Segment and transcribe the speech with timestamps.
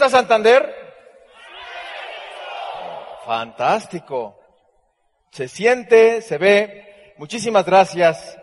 [0.00, 0.74] está Santander?
[3.26, 4.40] Fantástico.
[5.30, 7.12] Se siente, se ve.
[7.18, 8.38] Muchísimas gracias.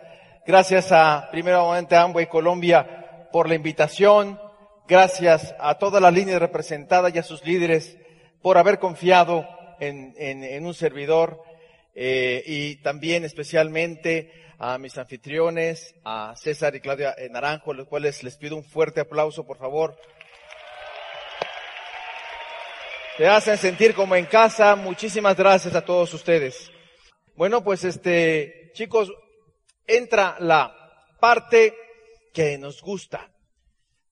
[0.46, 4.40] Gracias a, primeramente a Amway Colombia por la invitación.
[4.86, 7.98] Gracias a toda la línea representada y a sus líderes
[8.40, 9.44] por haber confiado
[9.80, 11.42] en, un servidor.
[11.92, 18.36] Eh, y también especialmente a mis anfitriones, a César y Claudia Naranjo, los cuales les
[18.36, 19.98] pido un fuerte aplauso, por favor.
[23.18, 24.76] Te hacen sentir como en casa.
[24.76, 26.70] Muchísimas gracias a todos ustedes.
[27.34, 29.12] Bueno, pues este, chicos,
[29.88, 30.72] entra la
[31.18, 31.74] parte
[32.32, 33.28] que nos gusta.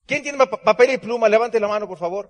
[0.05, 1.29] ¿Quién tiene papel y pluma?
[1.29, 2.29] Levante la mano, por favor.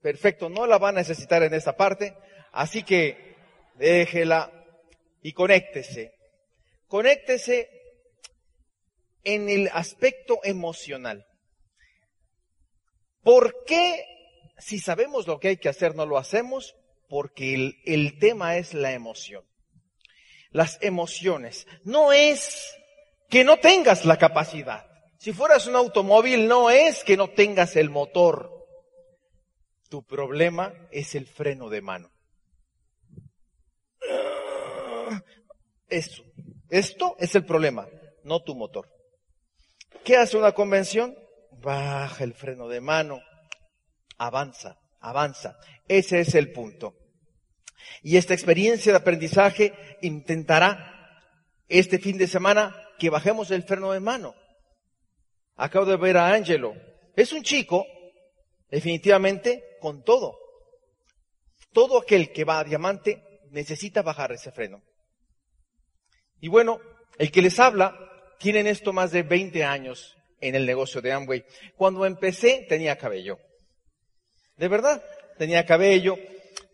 [0.00, 2.16] Perfecto, no la va a necesitar en esta parte,
[2.50, 3.36] así que
[3.76, 4.50] déjela
[5.22, 6.12] y conéctese.
[6.88, 7.70] Conéctese
[9.22, 11.24] en el aspecto emocional.
[13.22, 14.12] ¿Por qué
[14.62, 16.76] si sabemos lo que hay que hacer, no lo hacemos
[17.08, 19.44] porque el, tema es la emoción.
[20.50, 21.66] Las emociones.
[21.84, 22.74] No es
[23.28, 24.86] que no tengas la capacidad.
[25.18, 28.50] Si fueras un automóvil, no es que no tengas el motor.
[29.88, 32.10] Tu problema es el freno de mano.
[35.88, 36.24] Eso.
[36.70, 37.86] Esto es el problema,
[38.24, 38.88] no tu motor.
[40.04, 41.14] ¿Qué hace una convención?
[41.50, 43.20] Baja el freno de mano,
[44.26, 45.56] avanza, avanza.
[45.88, 46.94] Ese es el punto.
[48.02, 51.20] Y esta experiencia de aprendizaje intentará
[51.68, 54.34] este fin de semana que bajemos el freno de mano.
[55.56, 56.74] Acabo de ver a Angelo.
[57.16, 57.84] Es un chico,
[58.70, 60.38] definitivamente, con todo.
[61.72, 64.82] Todo aquel que va a diamante necesita bajar ese freno.
[66.40, 66.80] Y bueno,
[67.18, 67.96] el que les habla,
[68.38, 71.44] tienen esto más de 20 años en el negocio de Amway.
[71.76, 73.38] Cuando empecé tenía cabello.
[74.62, 75.02] De verdad,
[75.38, 76.16] tenía cabello.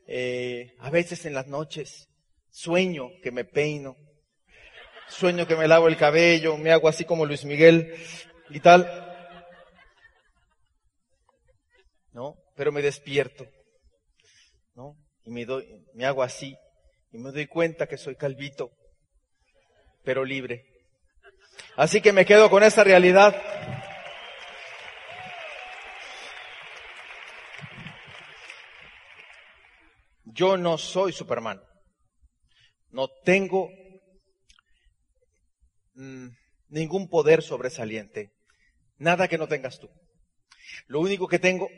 [0.06, 2.06] Eh, a veces en las noches
[2.50, 3.96] sueño que me peino.
[5.08, 7.94] Sueño que me lavo el cabello, me hago así como Luis Miguel
[8.50, 8.84] y tal.
[12.12, 12.34] ¿No?
[12.56, 13.46] Pero me despierto.
[14.74, 14.94] ¿No?
[15.24, 16.54] Y me doy, me hago así.
[17.10, 18.70] Y me doy cuenta que soy calvito,
[20.04, 20.66] pero libre.
[21.74, 23.34] Así que me quedo con esa realidad.
[30.38, 31.60] Yo no soy Superman.
[32.90, 33.70] No tengo
[35.94, 36.28] mm,
[36.68, 38.30] ningún poder sobresaliente.
[38.98, 39.90] Nada que no tengas tú.
[40.86, 41.68] Lo único que tengo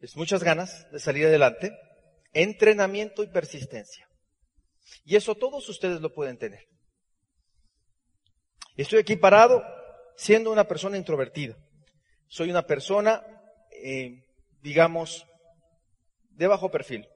[0.00, 1.70] es muchas ganas de salir adelante,
[2.32, 4.08] entrenamiento y persistencia.
[5.04, 6.66] Y eso todos ustedes lo pueden tener.
[8.76, 9.62] Estoy aquí parado
[10.16, 11.56] siendo una persona introvertida.
[12.26, 13.24] Soy una persona,
[13.70, 14.24] eh,
[14.62, 15.24] digamos,
[16.30, 17.06] de bajo perfil.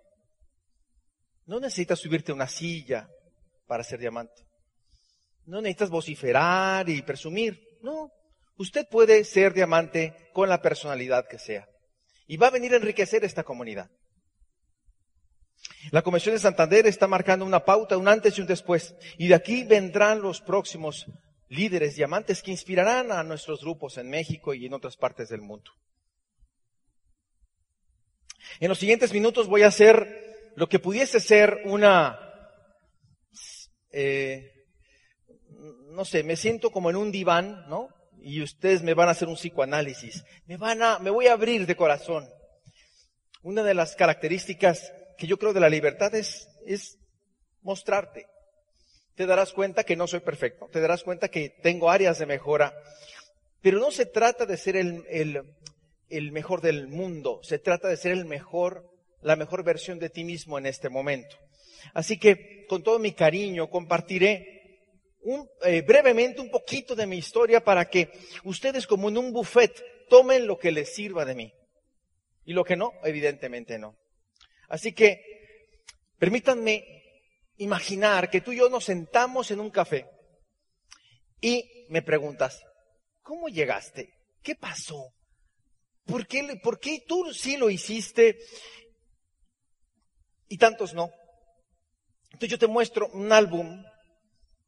[1.46, 3.08] No necesitas subirte a una silla
[3.66, 4.46] para ser diamante.
[5.46, 7.78] No necesitas vociferar y presumir.
[7.82, 8.10] No.
[8.56, 11.68] Usted puede ser diamante con la personalidad que sea.
[12.26, 13.90] Y va a venir a enriquecer esta comunidad.
[15.90, 18.94] La Convención de Santander está marcando una pauta, un antes y un después.
[19.18, 21.06] Y de aquí vendrán los próximos
[21.48, 25.70] líderes diamantes que inspirarán a nuestros grupos en México y en otras partes del mundo.
[28.60, 32.18] En los siguientes minutos voy a hacer lo que pudiese ser una,
[33.90, 34.52] eh,
[35.90, 37.88] no sé, me siento como en un diván, ¿no?
[38.20, 40.24] Y ustedes me van a hacer un psicoanálisis.
[40.46, 42.28] Me van a, me voy a abrir de corazón.
[43.42, 46.98] Una de las características que yo creo de la libertad es, es
[47.60, 48.26] mostrarte.
[49.14, 50.68] Te darás cuenta que no soy perfecto.
[50.72, 52.74] Te darás cuenta que tengo áreas de mejora.
[53.60, 55.42] Pero no se trata de ser el, el,
[56.08, 57.40] el mejor del mundo.
[57.42, 58.93] Se trata de ser el mejor
[59.24, 61.36] la mejor versión de ti mismo en este momento.
[61.94, 64.78] Así que con todo mi cariño compartiré
[65.64, 68.10] eh, brevemente un poquito de mi historia para que
[68.44, 71.52] ustedes como en un buffet tomen lo que les sirva de mí.
[72.44, 73.96] Y lo que no, evidentemente no.
[74.68, 75.22] Así que
[76.18, 76.84] permítanme
[77.56, 80.06] imaginar que tú y yo nos sentamos en un café
[81.40, 82.62] y me preguntas,
[83.22, 84.12] ¿cómo llegaste?
[84.42, 85.14] ¿Qué pasó?
[86.04, 88.36] ¿Por qué, ¿Por qué tú sí lo hiciste
[90.54, 91.10] y tantos no.
[92.26, 93.84] Entonces yo te muestro un álbum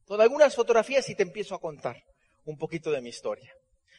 [0.04, 2.02] con algunas fotografías y te empiezo a contar
[2.44, 3.54] un poquito de mi historia.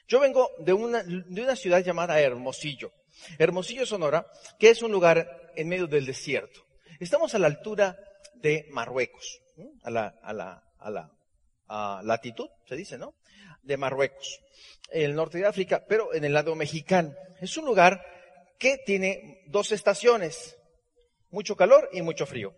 [0.05, 2.91] Yo vengo de una, de una ciudad llamada Hermosillo.
[3.39, 4.27] Hermosillo, Sonora,
[4.59, 6.59] que es un lugar en medio del desierto.
[6.99, 7.97] Estamos a la altura
[8.35, 9.39] de Marruecos,
[9.83, 10.61] a la,
[12.03, 13.15] latitud, se dice, ¿no?
[13.63, 14.41] De Marruecos,
[14.91, 17.15] el norte de África, pero en el lado mexicano.
[17.39, 18.05] Es un lugar
[18.59, 20.57] que tiene dos estaciones,
[21.29, 22.53] mucho calor y mucho frío.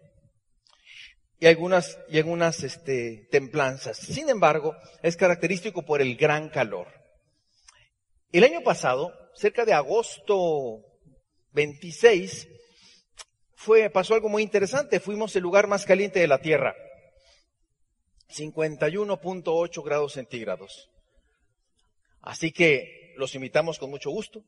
[1.40, 3.98] Y algunas, y algunas este, templanzas.
[3.98, 6.88] Sin embargo, es característico por el gran calor.
[8.32, 10.84] El año pasado, cerca de agosto
[11.54, 12.48] 26,
[13.56, 15.00] fue, pasó algo muy interesante.
[15.00, 16.76] Fuimos el lugar más caliente de la Tierra.
[18.30, 20.90] 51.8 grados centígrados.
[22.22, 24.44] Así que los invitamos con mucho gusto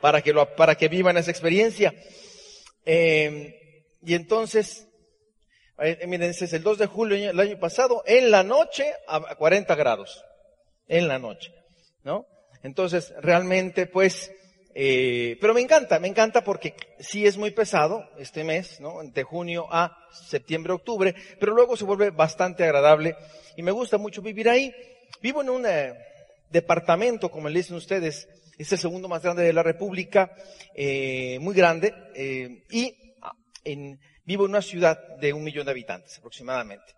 [0.00, 1.94] para que, lo, para que vivan esa experiencia.
[2.90, 4.88] Eh, y entonces,
[5.78, 9.34] eh, miren, ese es el 2 de julio del año pasado, en la noche a
[9.34, 10.24] 40 grados.
[10.86, 11.52] En la noche,
[12.02, 12.26] ¿no?
[12.62, 14.32] Entonces, realmente, pues,
[14.74, 19.02] eh, pero me encanta, me encanta porque sí es muy pesado este mes, ¿no?
[19.04, 23.16] De junio a septiembre, octubre, pero luego se vuelve bastante agradable
[23.54, 24.72] y me gusta mucho vivir ahí.
[25.20, 25.92] Vivo en un eh,
[26.48, 28.26] departamento, como le dicen ustedes,
[28.58, 30.34] es el segundo más grande de la República,
[30.74, 33.32] eh, muy grande, eh, y ah,
[34.24, 36.94] vivo en una ciudad de un millón de habitantes aproximadamente.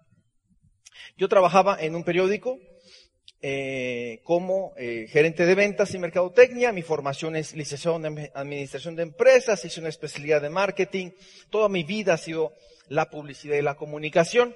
[1.16, 2.58] Yo trabajaba en un periódico
[3.42, 6.72] eh, como eh, gerente de ventas y mercadotecnia.
[6.72, 11.12] Mi formación es licenciado en administración de empresas, hice una especialidad de marketing.
[11.48, 12.52] Toda mi vida ha sido
[12.88, 14.54] la publicidad y la comunicación.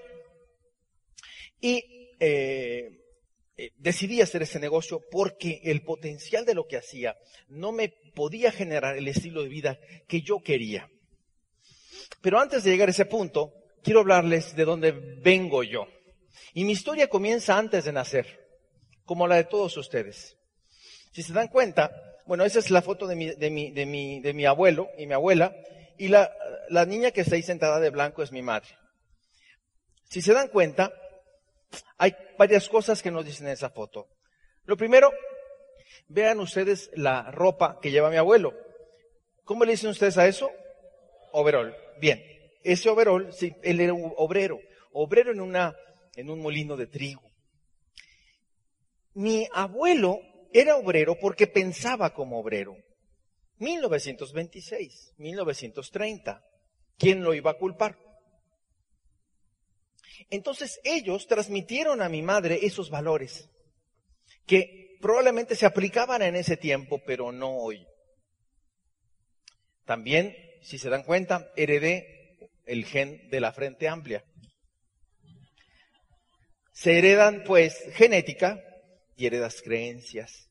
[1.61, 1.83] Y
[2.21, 3.04] eh,
[3.57, 7.17] eh, decidí hacer ese negocio porque el potencial de lo que hacía
[7.49, 9.79] no me podía generar el estilo de vida
[10.09, 10.91] que yo quería.
[12.21, 13.53] Pero antes de llegar a ese punto,
[13.83, 15.87] quiero hablarles de dónde vengo yo.
[16.53, 18.41] Y mi historia comienza antes de nacer
[19.05, 20.37] como la de todos ustedes.
[21.13, 21.93] Si se dan cuenta,
[22.27, 25.07] bueno, esa es la foto de mi, de mi, de mi, de mi abuelo y
[25.07, 25.55] mi abuela,
[25.99, 26.33] y la,
[26.71, 28.71] la niña que está ahí sentada de blanco es mi madre.
[30.09, 30.93] Si se dan cuenta,
[31.99, 34.09] hay varias cosas que nos dicen en esa foto.
[34.65, 35.13] Lo primero,
[36.09, 38.55] vean ustedes la ropa que lleva mi abuelo.
[39.45, 40.51] ¿Cómo le dicen ustedes a eso?
[41.33, 41.75] Overol.
[42.01, 42.23] Bien.
[42.63, 44.59] Ese overol, sí, él era un obrero.
[44.93, 45.77] Obrero en una,
[46.17, 47.23] en un molino de trigo.
[49.13, 50.21] Mi abuelo
[50.53, 52.77] era obrero porque pensaba como obrero.
[53.59, 56.43] 1926, 1930.
[56.97, 57.99] ¿Quién lo iba a culpar?
[60.31, 63.51] Entonces ellos transmitieron a mi madre esos valores
[64.47, 67.87] que probablemente se aplicaban en ese tiempo, pero no hoy.
[69.85, 74.25] También, si se dan cuenta, heredé el gen de la frente amplia.
[76.73, 78.61] Se heredan pues genética,
[79.17, 80.49] y heredas creencias.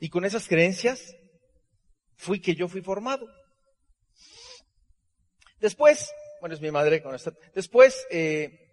[0.00, 1.14] Y con esas creencias
[2.16, 3.26] fui que yo fui formado.
[5.60, 6.12] Después,
[6.42, 7.32] bueno, es mi madre con esta.
[7.54, 8.68] Después, eh,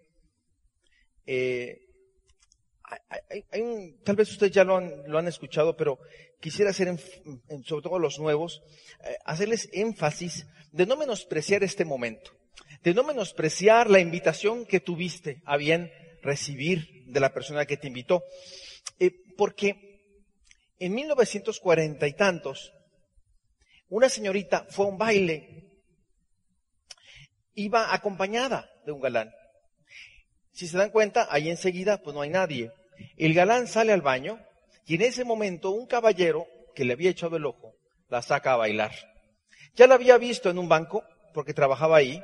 [1.24, 1.80] eh,
[4.02, 6.00] tal vez ustedes ya lo han, lo han escuchado, pero
[6.40, 6.98] quisiera hacer,
[7.64, 8.60] sobre todo los nuevos,
[9.04, 12.32] eh, hacerles énfasis de no menospreciar este momento,
[12.82, 17.86] de no menospreciar la invitación que tuviste a bien recibir de la persona que te
[17.86, 18.24] invitó.
[19.36, 20.00] Porque
[20.80, 22.72] en 1940 y tantos,
[23.88, 25.69] una señorita fue a un baile,
[27.62, 29.32] iba acompañada de un galán.
[30.52, 32.72] Si se dan cuenta, ahí enseguida, pues no hay nadie.
[33.16, 34.38] El galán sale al baño
[34.86, 37.74] y en ese momento un caballero que le había echado el ojo
[38.08, 38.92] la saca a bailar.
[39.74, 42.22] Ya la había visto en un banco porque trabajaba ahí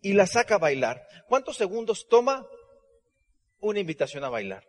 [0.00, 1.06] y la saca a bailar.
[1.28, 2.44] ¿Cuántos segundos toma?
[3.62, 4.68] una invitación a bailar.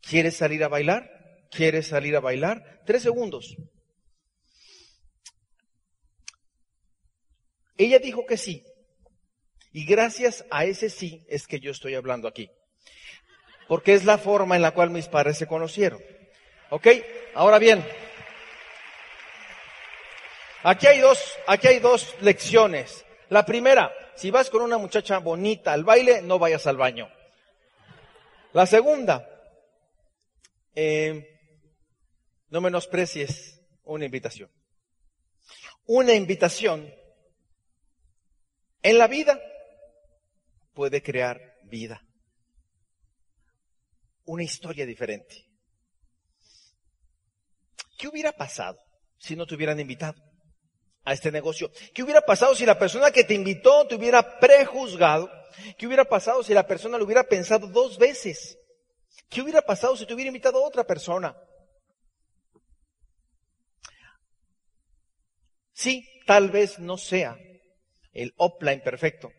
[0.00, 1.10] ¿Quieres salir a bailar?
[1.50, 2.82] ¿Quieres salir a bailar?
[2.84, 3.56] Tres segundos.
[7.78, 8.62] Ella dijo que sí.
[9.76, 12.50] Y gracias a ese sí es que yo estoy hablando aquí.
[13.68, 16.02] Porque es la forma en la cual mis padres se conocieron.
[16.70, 16.86] ¿Ok?
[17.34, 17.86] Ahora bien,
[20.62, 23.04] aquí hay dos, aquí hay dos lecciones.
[23.28, 27.12] La primera, si vas con una muchacha bonita al baile, no vayas al baño.
[28.54, 29.28] La segunda,
[30.74, 31.38] eh,
[32.48, 34.50] no menosprecies una invitación.
[35.84, 36.90] Una invitación
[38.82, 39.38] en la vida
[40.76, 42.00] puede crear vida.
[44.26, 45.46] Una historia diferente.
[47.98, 48.78] ¿Qué hubiera pasado
[49.18, 50.22] si no te hubieran invitado
[51.02, 51.72] a este negocio?
[51.92, 55.30] ¿Qué hubiera pasado si la persona que te invitó te hubiera prejuzgado
[55.78, 58.58] ¿Qué hubiera pasado si la persona lo hubiera pensado dos veces?
[59.28, 61.36] ¿Qué hubiera pasado si te hubiera invitado a otra persona?
[65.72, 67.36] Sí, tal vez no sea
[68.12, 69.30] el offline perfecto,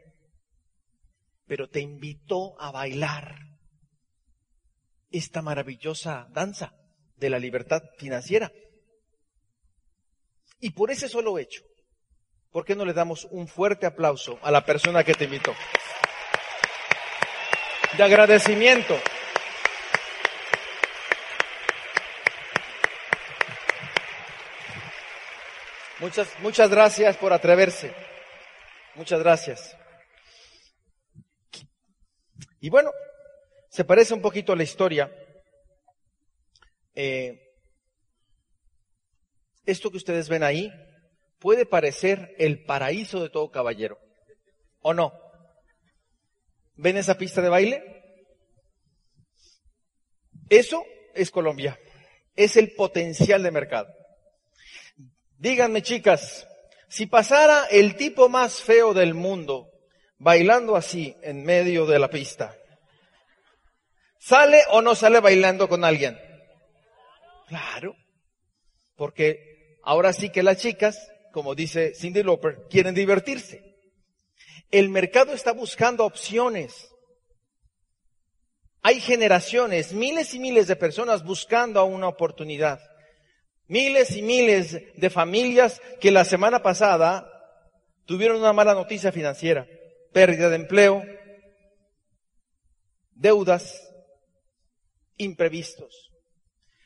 [1.48, 3.36] pero te invitó a bailar
[5.10, 6.74] esta maravillosa danza
[7.16, 8.52] de la libertad financiera.
[10.60, 11.64] Y por ese solo hecho,
[12.52, 15.56] ¿por qué no le damos un fuerte aplauso a la persona que te invitó?
[17.96, 19.00] De agradecimiento.
[26.00, 27.94] Muchas, muchas gracias por atreverse.
[28.96, 29.76] Muchas gracias.
[32.68, 32.92] Y bueno,
[33.70, 35.10] se parece un poquito a la historia.
[36.96, 37.54] Eh,
[39.66, 40.70] esto que ustedes ven ahí
[41.40, 43.98] puede parecer el paraíso de todo caballero.
[44.82, 45.14] ¿O no?
[46.76, 47.84] ¿Ven esa pista de baile?
[50.50, 50.84] Eso
[51.14, 51.80] es Colombia.
[52.36, 53.88] Es el potencial de mercado.
[55.38, 56.46] Díganme chicas,
[56.90, 59.72] si pasara el tipo más feo del mundo
[60.18, 62.56] bailando así en medio de la pista,
[64.20, 66.18] ¿sale o no sale bailando con alguien?
[67.48, 67.96] Claro,
[68.96, 73.64] porque ahora sí que las chicas, como dice Cindy Lauper, quieren divertirse.
[74.70, 76.90] El mercado está buscando opciones.
[78.82, 82.80] Hay generaciones, miles y miles de personas buscando una oportunidad.
[83.68, 87.30] Miles y miles de familias que la semana pasada
[88.06, 89.68] tuvieron una mala noticia financiera,
[90.18, 91.06] pérdida de empleo,
[93.12, 93.88] deudas,
[95.18, 96.12] imprevistos.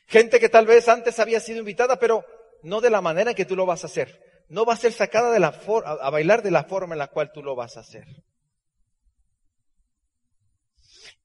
[0.06, 2.26] Gente que tal vez antes había sido invitada, pero
[2.62, 4.44] no de la manera en que tú lo vas a hacer.
[4.50, 7.32] No va a ser sacada de la a bailar de la forma en la cual
[7.32, 8.04] tú lo vas a hacer.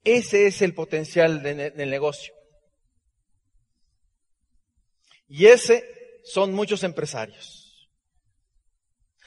[0.06, 2.34] Ese es el potencial del negocio.
[5.28, 5.84] Y ese
[6.24, 7.92] son muchos empresarios.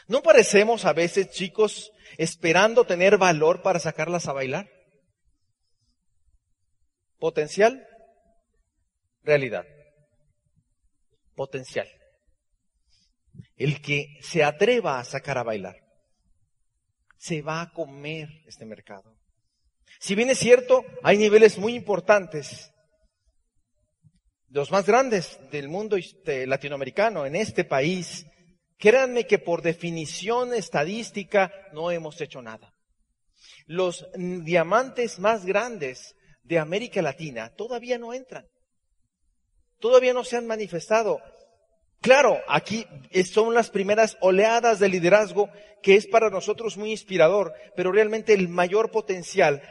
[0.08, 4.70] ¿No parecemos a veces, chicos, esperando tener valor para sacarlas a bailar?
[7.18, 7.86] Potencial,
[9.22, 9.66] realidad.
[11.34, 11.88] Potencial.
[13.56, 15.76] El que se atreva a sacar a bailar,
[17.16, 19.16] se va a comer este mercado.
[19.98, 22.72] Si bien es cierto, hay niveles muy importantes
[24.50, 28.26] los más grandes del mundo latinoamericano, en este país,
[28.80, 32.74] créanme que por definición estadística no hemos hecho nada.
[33.66, 38.48] Los diamantes más grandes de América Latina todavía no entran.
[39.78, 41.20] Todavía no se han manifestado.
[42.00, 42.86] Claro, aquí
[43.30, 45.50] son las primeras oleadas de liderazgo
[45.82, 49.62] que es para nosotros muy inspirador, pero realmente el mayor potencial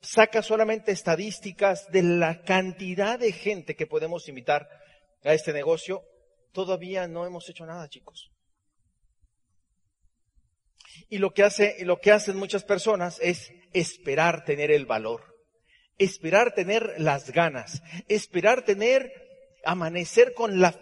[0.00, 4.68] saca solamente estadísticas de la cantidad de gente que podemos invitar
[5.24, 6.02] a este negocio,
[6.52, 8.30] todavía no hemos hecho nada, chicos.
[11.08, 15.22] Y lo que hace, lo que hacen muchas personas es esperar tener el valor,
[15.98, 19.12] esperar tener las ganas, esperar tener,
[19.64, 20.74] amanecer con la,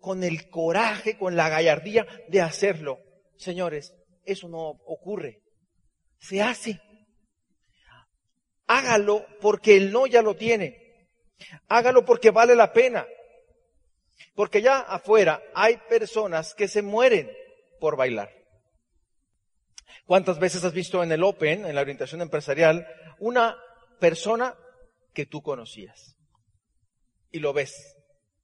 [0.00, 2.98] con el coraje, con la gallardía de hacerlo.
[3.36, 3.94] Señores,
[4.24, 5.42] eso no ocurre.
[6.18, 6.80] Se hace.
[8.66, 10.88] Hágalo porque el no ya lo tiene.
[11.68, 13.06] Hágalo porque vale la pena.
[14.34, 17.30] Porque ya afuera hay personas que se mueren
[17.80, 18.37] por bailar.
[20.08, 22.86] ¿Cuántas veces has visto en el Open, en la orientación empresarial,
[23.18, 23.58] una
[24.00, 24.56] persona
[25.12, 26.16] que tú conocías?
[27.30, 27.94] Y lo ves,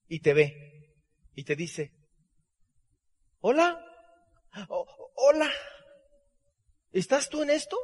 [0.06, 0.92] y te ve,
[1.34, 1.90] y te dice,
[3.40, 3.82] hola,
[5.14, 5.50] hola,
[6.92, 7.78] ¿estás tú en esto?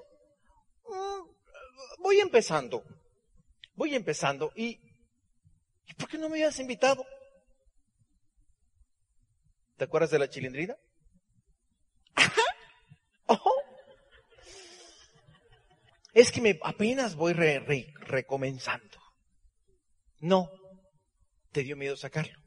[0.84, 2.84] Mm, voy empezando,
[3.76, 4.78] voy empezando y,
[5.86, 7.06] ¿y por qué no me habías invitado?
[9.78, 10.76] ¿Te acuerdas de la chilindrina?
[16.12, 18.98] Es que me apenas voy recomenzando.
[20.20, 20.50] No,
[21.52, 22.38] te dio miedo sacarlo.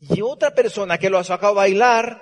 [0.00, 2.20] Y otra persona que lo ha sacado a bailar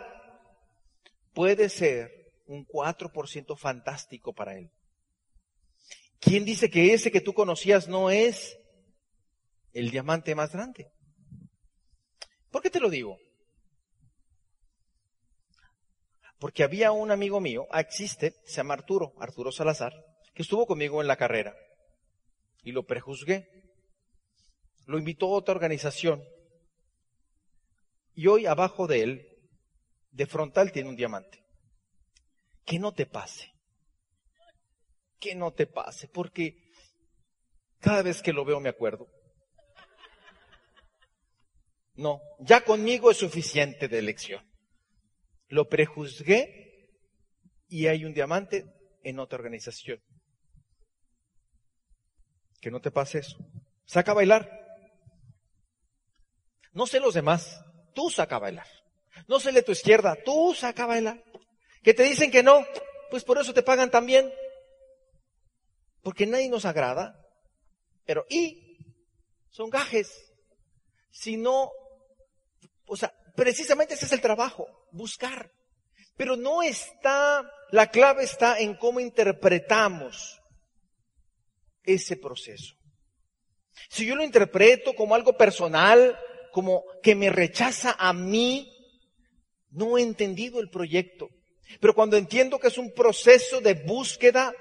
[1.33, 4.71] puede ser un 4% fantástico para él.
[6.21, 8.59] ¿Quién dice que ese que tú conocías no es
[9.73, 10.93] el diamante más grande?
[12.51, 13.19] ¿Por qué te lo digo?
[16.39, 19.93] Porque había un amigo mío, ah, existe, se llama Arturo, Arturo Salazar,
[20.43, 21.55] estuvo conmigo en la carrera.
[22.63, 23.49] Y lo prejuzgué.
[24.87, 26.23] Lo invitó a otra organización.
[28.15, 29.29] Y hoy abajo de él,
[30.11, 31.45] de frontal, tiene un diamante.
[32.65, 33.53] Que no te pase
[35.21, 36.57] que no te pase, porque
[37.79, 39.07] cada vez que lo veo me acuerdo.
[41.95, 44.43] No, ya conmigo es suficiente de elección.
[45.49, 46.89] Lo prejuzgué
[47.69, 48.65] y hay un diamante
[49.05, 50.01] en otra organización.
[52.61, 53.37] Que no te pase eso.
[53.87, 54.61] Saca a bailar.
[56.73, 57.65] No sé los demás,
[57.95, 58.67] tú saca a bailar.
[59.27, 61.25] No se lee tu izquierda, tú saca a bailar.
[61.83, 62.65] Que te dicen que no,
[63.11, 64.33] pues por eso te pagan también.
[66.03, 67.21] Porque nadie nos agrada.
[68.05, 68.79] Pero, y,
[69.51, 70.33] son gajes.
[71.11, 71.71] Si no,
[72.87, 75.53] o sea, precisamente ese es el trabajo, buscar.
[76.17, 80.40] Pero no está, la clave está en cómo interpretamos
[81.85, 82.75] ese proceso.
[83.89, 86.19] Si yo lo interpreto como algo personal,
[86.53, 88.71] como que me rechaza a mí,
[89.71, 91.29] no he entendido el proyecto.
[91.81, 94.53] Pero cuando entiendo que es un proceso de búsqueda,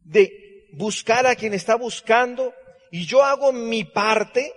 [0.00, 2.52] de buscar a quien está buscando,
[2.90, 4.52] y yo hago mi parte,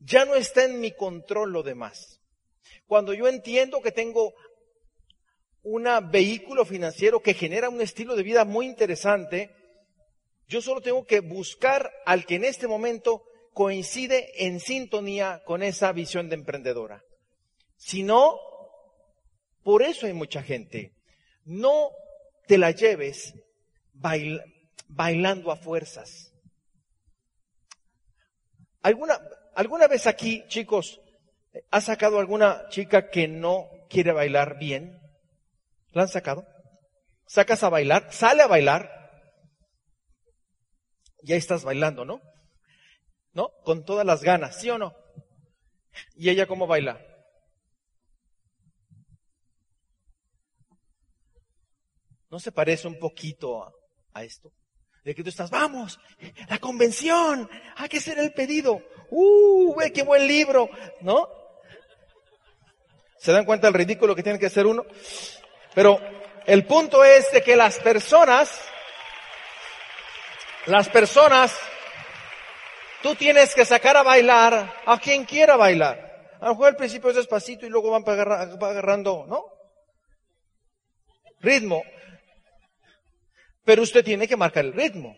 [0.00, 2.20] ya no está en mi control lo demás.
[2.86, 4.34] Cuando yo entiendo que tengo
[5.62, 9.54] un vehículo financiero que genera un estilo de vida muy interesante,
[10.50, 13.22] yo solo tengo que buscar al que en este momento
[13.54, 17.04] coincide en sintonía con esa visión de emprendedora.
[17.76, 18.36] Si no,
[19.62, 20.92] por eso hay mucha gente.
[21.44, 21.90] No
[22.48, 23.32] te la lleves
[24.88, 26.32] bailando a fuerzas.
[28.82, 29.20] ¿Alguna,
[29.54, 31.00] ¿Alguna vez aquí, chicos,
[31.70, 34.98] ha sacado alguna chica que no quiere bailar bien?
[35.92, 36.44] ¿La han sacado?
[37.24, 38.12] ¿Sacas a bailar?
[38.12, 38.99] ¿Sale a bailar?
[41.22, 42.20] Ya estás bailando, ¿no?
[43.32, 43.50] ¿No?
[43.64, 44.94] Con todas las ganas, ¿sí o no?
[46.14, 47.00] ¿Y ella cómo baila?
[52.30, 53.64] ¿No se parece un poquito
[54.12, 54.52] a, esto?
[55.04, 55.98] De que tú estás, vamos,
[56.48, 58.80] la convención, hay que hacer el pedido.
[59.10, 60.70] ¡Uh, ve qué buen libro!
[61.00, 61.28] ¿No?
[63.18, 64.84] ¿Se dan cuenta del ridículo que tiene que hacer uno?
[65.74, 66.00] Pero
[66.46, 68.60] el punto es de que las personas
[70.66, 71.56] las personas,
[73.02, 76.10] tú tienes que sacar a bailar a quien quiera bailar.
[76.40, 79.44] A lo mejor al principio es despacito y luego van agarrando, ¿no?
[81.40, 81.82] Ritmo.
[83.64, 85.16] Pero usted tiene que marcar el ritmo.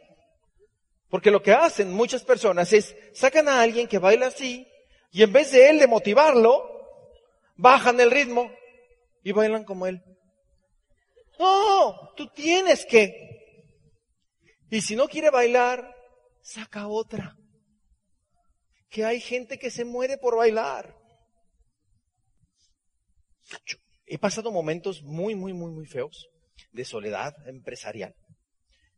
[1.09, 4.67] Porque lo que hacen muchas personas es sacan a alguien que baila así
[5.11, 6.69] y en vez de él de motivarlo,
[7.57, 8.51] bajan el ritmo
[9.23, 10.03] y bailan como él.
[11.39, 13.32] No, tú tienes que
[14.73, 15.95] y si no quiere bailar,
[16.41, 17.37] saca otra.
[18.89, 20.97] Que hay gente que se muere por bailar.
[24.07, 26.27] he pasado momentos muy, muy, muy, muy feos
[26.71, 28.15] de soledad empresarial.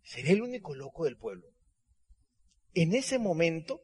[0.04, 1.48] Seré el único loco del pueblo.
[2.74, 3.80] En ese momento,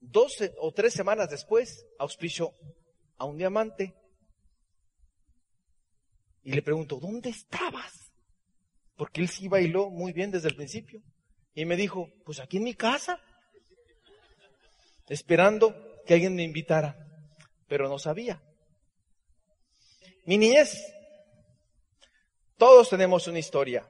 [0.00, 2.54] dos o tres semanas después, auspicio
[3.18, 3.94] a un diamante.
[6.42, 8.03] Y le pregunto, ¿dónde estabas?
[8.96, 11.02] Porque él sí bailó muy bien desde el principio.
[11.54, 13.20] Y me dijo, pues aquí en mi casa,
[15.08, 15.74] esperando
[16.06, 16.96] que alguien me invitara,
[17.68, 18.42] pero no sabía.
[20.24, 20.80] Mi niñez,
[22.56, 23.88] todos tenemos una historia.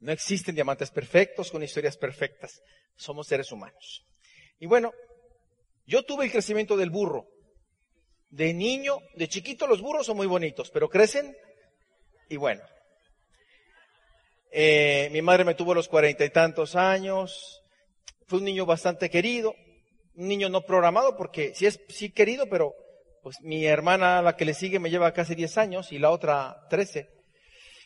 [0.00, 2.62] No existen diamantes perfectos con historias perfectas.
[2.96, 4.06] Somos seres humanos.
[4.58, 4.92] Y bueno,
[5.86, 7.26] yo tuve el crecimiento del burro.
[8.30, 11.36] De niño, de chiquito los burros son muy bonitos, pero crecen
[12.28, 12.62] y bueno,
[14.56, 17.60] eh, mi madre me tuvo a los cuarenta y tantos años.
[18.28, 19.52] Fue un niño bastante querido,
[20.14, 22.72] un niño no programado porque sí es sí querido, pero
[23.24, 26.56] pues mi hermana, la que le sigue, me lleva casi diez años y la otra
[26.70, 27.08] trece.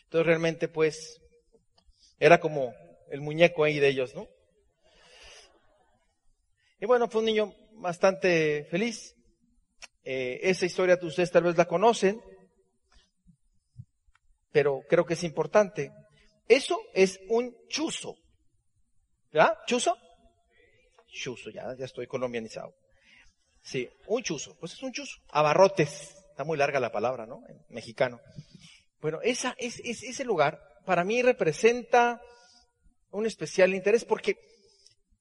[0.03, 1.19] Entonces realmente pues
[2.19, 2.71] era como
[3.09, 4.27] el muñeco ahí de ellos, ¿no?
[6.79, 9.15] Y bueno, fue un niño bastante feliz.
[10.03, 12.21] Eh, esa historia ustedes tal vez la conocen,
[14.51, 15.91] pero creo que es importante.
[16.49, 18.17] Eso es un chuzo.
[19.31, 19.59] ¿Verdad?
[19.67, 19.95] ¿Chuzo?
[21.07, 22.73] Chuzo, ya, ya estoy colombianizado.
[23.61, 24.57] Sí, un chuzo.
[24.59, 25.19] Pues es un chuzo.
[25.29, 26.15] Abarrotes.
[26.31, 27.43] Está muy larga la palabra, ¿no?
[27.47, 28.19] En mexicano.
[28.99, 32.19] Bueno, esa, es, ese lugar para mí representa
[33.11, 34.37] un especial interés porque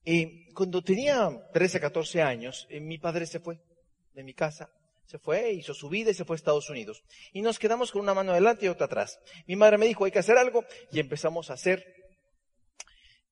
[0.07, 3.61] eh, cuando tenía 13, 14 años, eh, mi padre se fue
[4.15, 4.71] de mi casa
[5.09, 7.03] se fue, hizo su vida y se fue a Estados Unidos.
[7.33, 9.19] Y nos quedamos con una mano adelante y otra atrás.
[9.47, 11.83] Mi madre me dijo, hay que hacer algo, y empezamos a hacer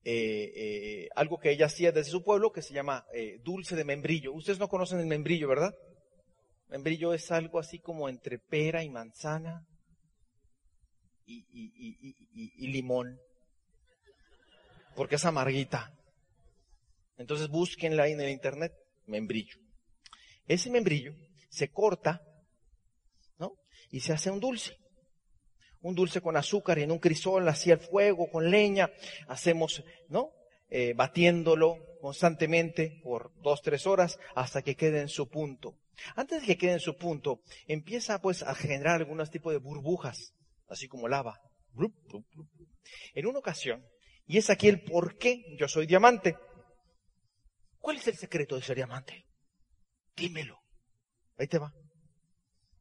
[0.03, 3.83] eh, eh, algo que ella hacía desde su pueblo, que se llama eh, dulce de
[3.83, 4.33] membrillo.
[4.33, 5.75] Ustedes no conocen el membrillo, ¿verdad?
[6.69, 9.63] Membrillo es algo así como entre pera y manzana
[11.27, 13.19] y, limón,
[14.95, 15.93] porque es amarguita.
[17.19, 18.73] Entonces búsquenla ahí en el internet,
[19.05, 19.59] membrillo.
[20.47, 21.13] Ese membrillo
[21.49, 22.21] se corta,
[23.37, 23.57] ¿no?
[23.89, 24.77] Y se hace un dulce.
[25.81, 28.91] Un dulce con azúcar en un crisol, hacia el fuego, con leña.
[29.27, 30.31] Hacemos, ¿no?
[30.69, 35.77] Eh, batiéndolo constantemente por dos, tres horas hasta que quede en su punto.
[36.15, 40.33] Antes de que quede en su punto, empieza pues a generar algunos tipos de burbujas,
[40.67, 41.39] así como lava.
[43.13, 43.85] En una ocasión,
[44.25, 46.35] y es aquí el por qué yo soy diamante.
[47.79, 49.25] ¿Cuál es el secreto de ser diamante?
[50.15, 50.59] Dímelo.
[51.37, 51.73] Ahí te va.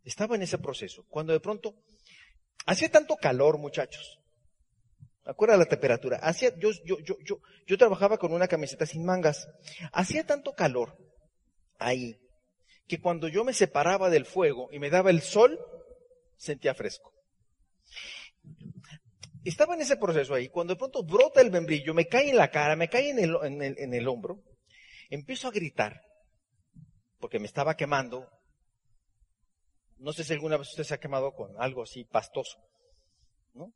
[0.05, 1.75] Estaba en ese proceso, cuando de pronto
[2.67, 4.21] hacía tanto calor, muchachos.
[5.25, 6.19] Acuerda la temperatura.
[6.19, 9.49] Hacía, yo, yo, yo, yo, yo trabajaba con una camiseta sin mangas.
[9.93, 10.97] Hacía tanto calor
[11.79, 12.17] ahí
[12.87, 15.59] que cuando yo me separaba del fuego y me daba el sol,
[16.37, 17.13] sentía fresco.
[19.45, 22.51] Estaba en ese proceso ahí, cuando de pronto brota el membrillo, me cae en la
[22.51, 24.43] cara, me cae en el, en el, en el hombro,
[25.09, 26.03] empiezo a gritar,
[27.19, 28.29] porque me estaba quemando.
[30.07, 32.61] No sé si alguna vez usted se ha quemado con algo así pastoso,
[33.55, 33.73] ¿no?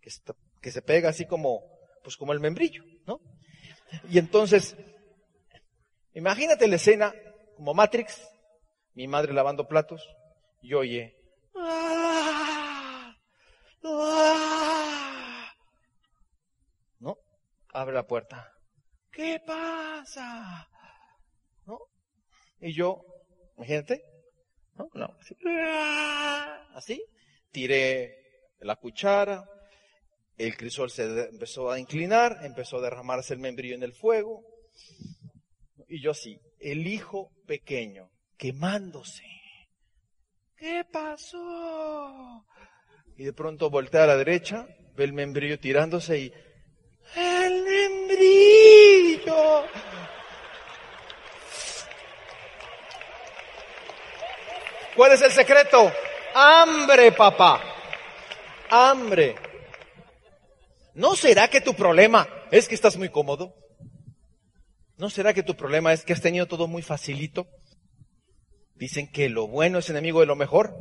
[0.00, 1.60] Que, se pega así como,
[2.02, 3.20] pues como el membrillo, ¿no?
[4.08, 4.74] Y entonces,
[6.14, 7.14] imagínate la escena
[7.56, 8.26] como Matrix,
[8.94, 10.02] mi madre lavando platos,
[10.62, 11.14] y oye,
[17.00, 17.18] ¿no?
[17.74, 18.50] Abre la puerta.
[19.12, 20.70] ¿Qué pasa?
[21.66, 21.80] ¿No?
[22.60, 23.02] Y yo,
[23.58, 24.15] imagínate,
[24.78, 25.16] ¿no?
[25.20, 25.36] así,
[26.74, 27.02] así,
[27.50, 28.16] tiré
[28.60, 29.44] la cuchara,
[30.36, 34.42] el crisol se empezó a inclinar, empezó a derramarse el membrillo en el fuego,
[35.88, 39.24] y yo así, el hijo pequeño, quemándose.
[40.56, 42.44] ¿Qué pasó?
[43.16, 46.32] Y de pronto voltea a la derecha, ve el membrillo tirándose y
[47.14, 49.36] ¡El membrillo!
[54.96, 55.92] ¿Cuál es el secreto?
[56.34, 57.62] Hambre, papá.
[58.70, 59.36] Hambre.
[60.94, 63.54] ¿No será que tu problema es que estás muy cómodo?
[64.96, 67.46] ¿No será que tu problema es que has tenido todo muy facilito?
[68.74, 70.74] Dicen que lo bueno es enemigo de lo mejor.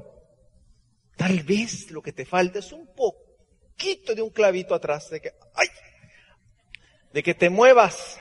[1.18, 5.34] Tal vez lo que te falta es un poquito de un clavito atrás de que,
[5.56, 5.68] ¡ay!
[7.12, 8.18] De que te muevas.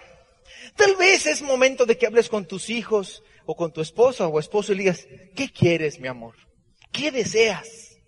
[0.75, 4.39] Tal vez es momento de que hables con tus hijos o con tu esposa o
[4.39, 6.35] esposo y digas, ¿qué quieres, mi amor?
[6.93, 7.99] ¿Qué deseas?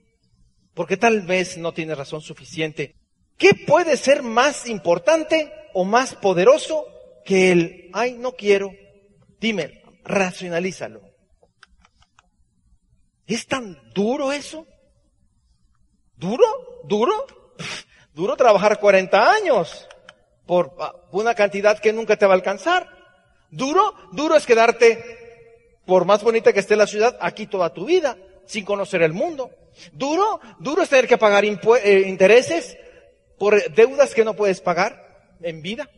[0.74, 2.94] Porque tal vez no tienes razón suficiente.
[3.38, 6.86] ¿Qué puede ser más importante o más poderoso
[7.24, 8.70] que el, ay, no quiero?
[9.40, 11.02] Dime, racionalízalo.
[13.26, 14.66] ¿Es tan duro eso?
[16.16, 16.46] ¿Duro?
[16.84, 17.26] ¿Duro?
[18.14, 19.86] Duro trabajar 40 años
[20.46, 20.74] por
[21.10, 22.88] una cantidad que nunca te va a alcanzar.
[23.50, 23.92] ¿Duro?
[24.12, 25.25] Duro es quedarte,
[25.86, 29.50] por más bonita que esté la ciudad, aquí toda tu vida, sin conocer el mundo.
[29.92, 30.40] ¿Duro?
[30.58, 32.76] Duro es tener que pagar eh, intereses
[33.38, 35.88] por deudas que no puedes pagar en vida.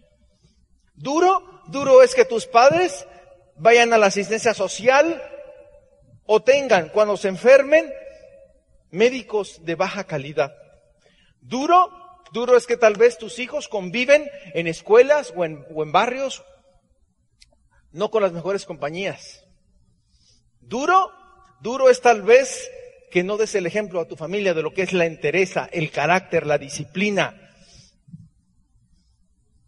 [0.94, 1.62] ¿Duro?
[1.68, 3.07] Duro es que tus padres
[3.57, 5.22] vayan a la asistencia social
[6.27, 7.90] o tengan, cuando se enfermen,
[8.90, 10.55] médicos de baja calidad.
[11.40, 11.90] Duro,
[12.33, 16.44] duro es que tal vez tus hijos conviven en escuelas o en, o en barrios
[17.92, 19.47] no con las mejores compañías.
[20.68, 21.11] Duro,
[21.61, 22.70] duro es tal vez
[23.11, 25.90] que no des el ejemplo a tu familia de lo que es la entereza, el
[25.90, 27.35] carácter, la disciplina.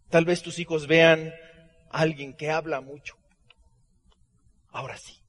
[0.09, 1.33] Tal vez tus hijos vean
[1.89, 3.15] a alguien que habla mucho.
[4.69, 5.21] Ahora sí,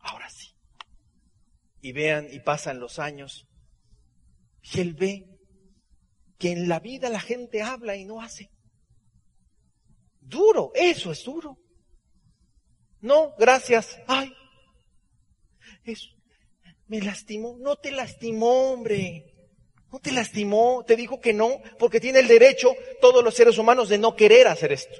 [0.00, 0.56] ahora sí
[1.86, 3.46] y vean y pasan los años.
[4.60, 5.24] Y él ve
[6.36, 8.50] que en la vida la gente habla y no hace.
[10.20, 11.56] Duro, eso es duro.
[13.00, 14.00] No, gracias.
[14.08, 14.32] Ay,
[16.88, 17.56] me lastimó.
[17.58, 19.34] No te lastimó, hombre.
[19.92, 20.84] No te lastimó.
[20.86, 24.48] Te dijo que no, porque tiene el derecho todos los seres humanos de no querer
[24.48, 24.96] hacer esto.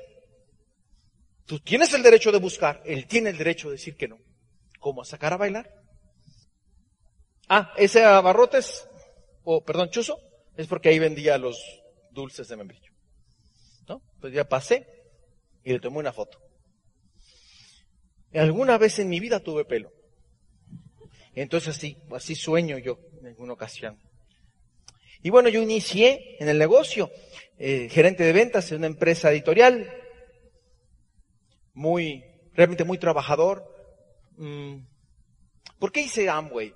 [1.46, 4.18] Tú tienes el derecho de buscar, él tiene el derecho de decir que no.
[4.80, 5.02] ¿Cómo?
[5.02, 5.72] ¿A sacar a bailar?
[7.48, 8.88] Ah, ese abarrotes,
[9.44, 10.18] o perdón, chuzo,
[10.56, 11.56] es porque ahí vendía los
[12.10, 12.90] dulces de membrillo.
[13.88, 14.02] ¿No?
[14.20, 14.88] Pues ya pasé
[15.62, 16.40] y le tomé una foto.
[18.34, 19.92] Alguna vez en mi vida tuve pelo.
[21.36, 24.00] Entonces así, sueño yo en alguna ocasión.
[25.22, 27.10] Y bueno, yo inicié en el negocio,
[27.58, 29.88] eh, gerente de ventas en una empresa editorial,
[31.74, 33.64] muy, realmente muy trabajador.
[34.36, 34.78] Mm,
[35.78, 36.74] ¿Por qué hice Amway?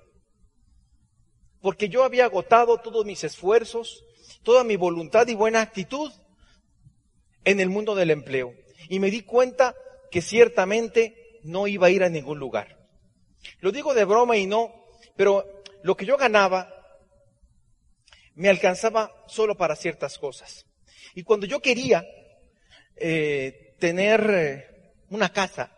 [1.60, 4.04] porque yo había agotado todos mis esfuerzos,
[4.42, 6.10] toda mi voluntad y buena actitud
[7.44, 8.54] en el mundo del empleo.
[8.88, 9.74] Y me di cuenta
[10.10, 12.79] que ciertamente no iba a ir a ningún lugar.
[13.60, 14.72] Lo digo de broma y no,
[15.16, 16.72] pero lo que yo ganaba
[18.34, 20.66] me alcanzaba solo para ciertas cosas.
[21.14, 22.04] Y cuando yo quería
[22.96, 25.76] eh, tener eh, una casa,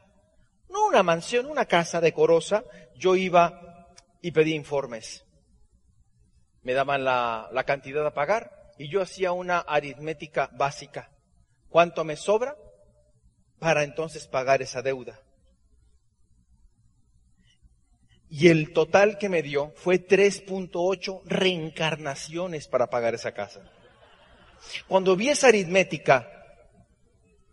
[0.68, 2.64] no una mansión, una casa decorosa,
[2.96, 3.88] yo iba
[4.20, 5.24] y pedí informes.
[6.62, 11.10] Me daban la, la cantidad a pagar y yo hacía una aritmética básica.
[11.68, 12.56] ¿Cuánto me sobra
[13.58, 15.20] para entonces pagar esa deuda?
[18.34, 23.60] Y el total que me dio fue 3.8 reencarnaciones para pagar esa casa.
[24.88, 26.26] Cuando vi esa aritmética,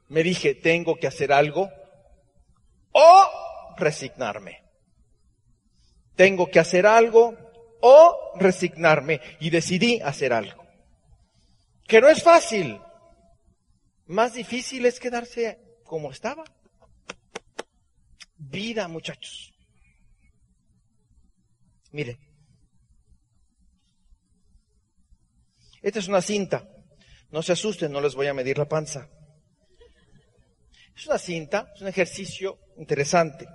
[0.08, 1.70] me dije, tengo que hacer algo
[2.94, 3.30] o
[3.76, 4.64] resignarme.
[6.16, 7.36] Tengo que hacer algo
[7.82, 9.20] o resignarme.
[9.42, 10.64] Y decidí hacer algo.
[11.90, 12.80] Que no es fácil.
[14.06, 16.46] Más difícil es quedarse como estaba.
[18.38, 19.54] Vida, muchachos.
[21.92, 22.20] Mire,
[25.82, 26.68] esta es una cinta.
[27.32, 29.10] No se asusten, no les voy a medir la panza.
[30.96, 33.48] Es una cinta, es un ejercicio interesante.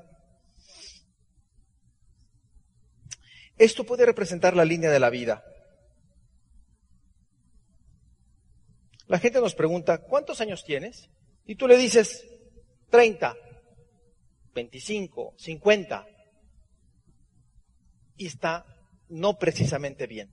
[3.56, 5.44] Esto puede representar la línea de la vida.
[9.06, 11.10] La gente nos pregunta, ¿cuántos años tienes?
[11.44, 12.24] Y tú le dices,
[12.90, 13.36] 30,
[14.54, 16.13] 25, 50
[18.16, 18.64] y está
[19.09, 20.31] no precisamente bien.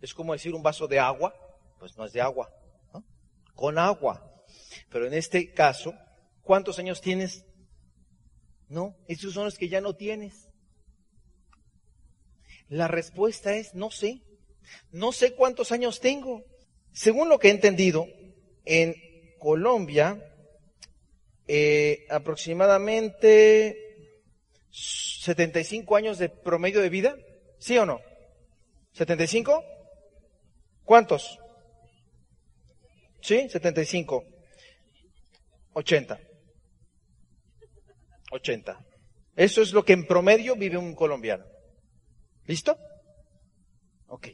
[0.00, 1.34] Es como decir un vaso de agua,
[1.78, 2.50] pues no es de agua,
[3.54, 4.44] con agua.
[4.90, 5.94] Pero en este caso,
[6.42, 7.44] ¿cuántos años tienes?
[8.68, 10.48] No, esos son los que ya no tienes.
[12.68, 14.22] La respuesta es no sé.
[14.90, 16.44] No sé cuántos años tengo.
[16.92, 18.06] Según lo que he entendido,
[18.64, 18.96] en
[19.38, 20.20] Colombia,
[21.46, 23.85] eh, aproximadamente
[24.70, 27.16] 75 años de promedio de vida?
[27.58, 28.00] ¿Sí o no?
[28.94, 29.64] ¿75?
[30.84, 31.38] ¿Cuántos?
[33.20, 33.48] ¿Sí?
[33.48, 34.24] 75.
[35.72, 36.20] 80.
[38.30, 38.86] 80.
[39.34, 41.44] Eso es lo que en promedio vive un colombiano.
[42.46, 42.78] ¿Listo?
[44.08, 44.28] Ok.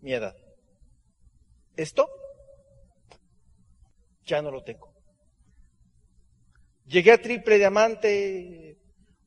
[0.00, 0.34] Mi edad.
[1.76, 2.08] Esto
[4.24, 4.87] ya no lo tengo.
[6.88, 8.78] Llegué a triple diamante,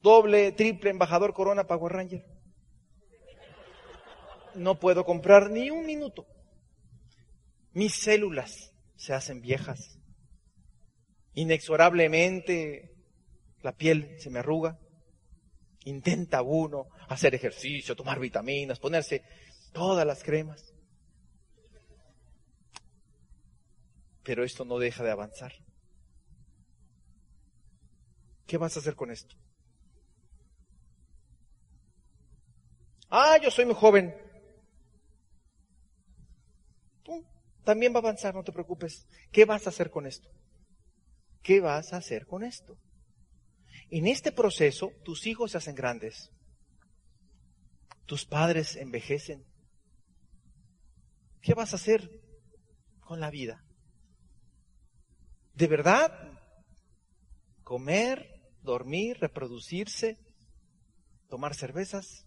[0.02, 2.26] doble, triple embajador corona Power Ranger.
[4.56, 6.26] No puedo comprar ni un minuto.
[7.74, 10.00] Mis células se hacen viejas.
[11.36, 12.96] Inexorablemente
[13.62, 14.80] la piel se me arruga.
[15.86, 19.24] Intenta uno hacer ejercicio, tomar vitaminas, ponerse
[19.72, 20.74] todas las cremas.
[24.24, 25.54] Pero esto no deja de avanzar.
[28.52, 29.34] ¿Qué vas a hacer con esto?
[33.10, 34.14] Ah, yo soy muy joven.
[37.64, 39.08] también va a avanzar, no te preocupes.
[39.32, 40.30] ¿Qué vas a hacer con esto?
[41.42, 42.78] ¿Qué vas a hacer con esto?
[43.90, 46.30] En este proceso, tus hijos se hacen grandes.
[48.06, 49.46] Tus padres envejecen.
[51.42, 52.22] ¿Qué vas a hacer
[53.00, 53.64] con la vida?
[55.54, 56.38] ¿De verdad?
[57.64, 58.31] ¿Comer?
[58.62, 60.18] Dormir, reproducirse,
[61.30, 62.26] tomar cervezas.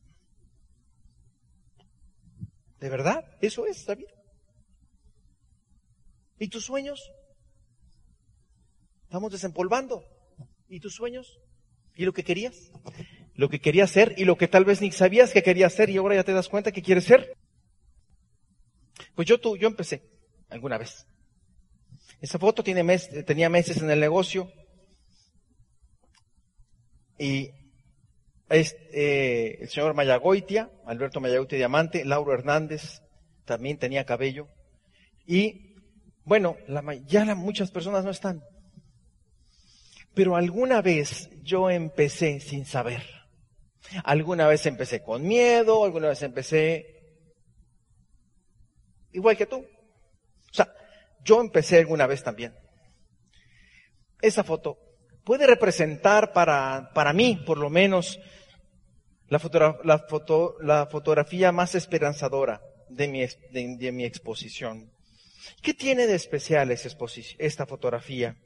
[2.80, 3.24] ¿De verdad?
[3.40, 4.12] Eso es la vida.
[6.38, 7.00] ¿Y tus sueños?
[9.04, 10.04] Estamos desempolvando.
[10.68, 11.38] ¿Y tus sueños?
[11.94, 12.72] ¿Y lo que querías?
[13.34, 15.96] Lo que querías ser y lo que tal vez ni sabías que querías ser y
[15.96, 17.36] ahora ya te das cuenta que quieres ser.
[19.14, 20.02] Pues yo, tú, yo empecé
[20.48, 21.06] alguna vez.
[22.20, 24.50] Esa foto tiene mes, tenía meses en el negocio.
[27.18, 27.50] Y
[28.48, 33.02] es, eh, el señor Mayagoitia, Alberto Mayagoitia Diamante, Lauro Hernández,
[33.44, 34.48] también tenía cabello.
[35.26, 35.76] Y
[36.24, 38.42] bueno, la, ya muchas personas no están.
[40.14, 43.02] Pero alguna vez yo empecé sin saber.
[44.04, 46.86] Alguna vez empecé con miedo, alguna vez empecé
[49.12, 49.56] igual que tú.
[49.58, 50.72] O sea,
[51.24, 52.54] yo empecé alguna vez también.
[54.22, 54.78] Esa foto
[55.24, 58.20] puede representar para, para mí, por lo menos,
[59.28, 59.40] la,
[59.82, 64.92] la, foto, la fotografía más esperanzadora de mi, de, mi exposición.
[65.62, 68.36] ¿Qué tiene de especial esta fotografía?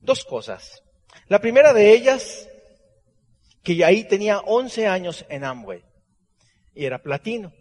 [0.00, 0.82] Dos cosas.
[1.28, 2.48] La primera de ellas,
[3.62, 5.82] que ahí tenía 11 años en Amway
[6.74, 7.52] y era platino.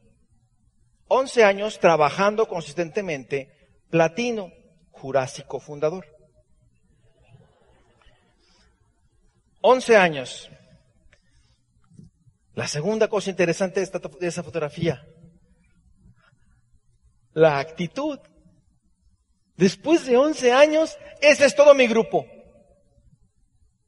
[1.07, 3.49] 11 años trabajando consistentemente,
[3.89, 4.51] platino,
[4.91, 6.05] jurásico fundador.
[9.62, 10.50] 11 años.
[12.54, 15.06] La segunda cosa interesante de, esta, esa fotografía,
[17.34, 18.19] la actitud.
[19.56, 22.26] Después de 11 años, ese es todo mi grupo.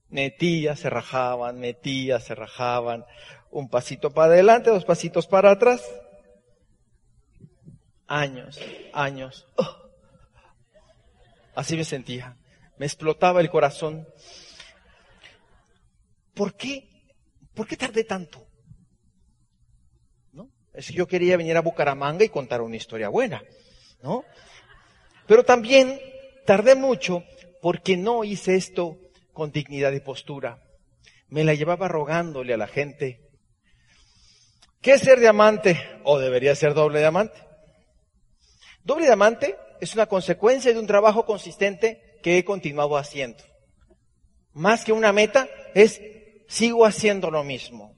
[0.10, 3.06] Metías, se rajaban, metías, se rajaban.
[3.50, 5.84] Un pasito para adelante, dos pasitos para atrás.
[8.08, 8.60] Años,
[8.94, 9.48] años.
[9.58, 9.84] ¡Oh!
[11.56, 12.38] Así me sentía.
[12.78, 14.08] Me explotaba el corazón.
[16.34, 16.90] ¿Por qué?
[17.54, 18.48] ¿Por qué tardé tanto?
[20.32, 20.50] ¿No?
[20.74, 23.44] Es que yo quería venir a Bucaramanga y contar una historia buena,
[24.02, 24.26] ¿no?
[25.28, 26.00] Pero también
[26.46, 27.24] tardé mucho
[27.62, 28.98] porque no hice esto
[29.32, 30.62] con dignidad y postura.
[31.28, 33.22] Me la llevaba rogándole a la gente.
[34.82, 35.80] ¿Qué es ser diamante?
[36.04, 37.40] ¿O debería ser doble diamante?
[38.84, 43.44] Doble diamante es una consecuencia de un trabajo consistente que he continuado haciendo.
[44.52, 46.02] Más que una meta, es
[46.54, 47.98] sigo haciendo lo mismo.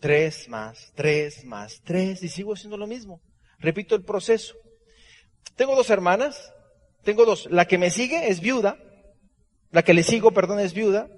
[0.00, 3.20] Tres más, tres más, tres, y sigo haciendo lo mismo.
[3.58, 4.54] Repito el proceso.
[5.54, 6.52] Tengo dos hermanas,
[7.02, 7.46] tengo dos.
[7.50, 8.78] La que me sigue es viuda,
[9.70, 11.08] la que le sigo, perdón, es viuda,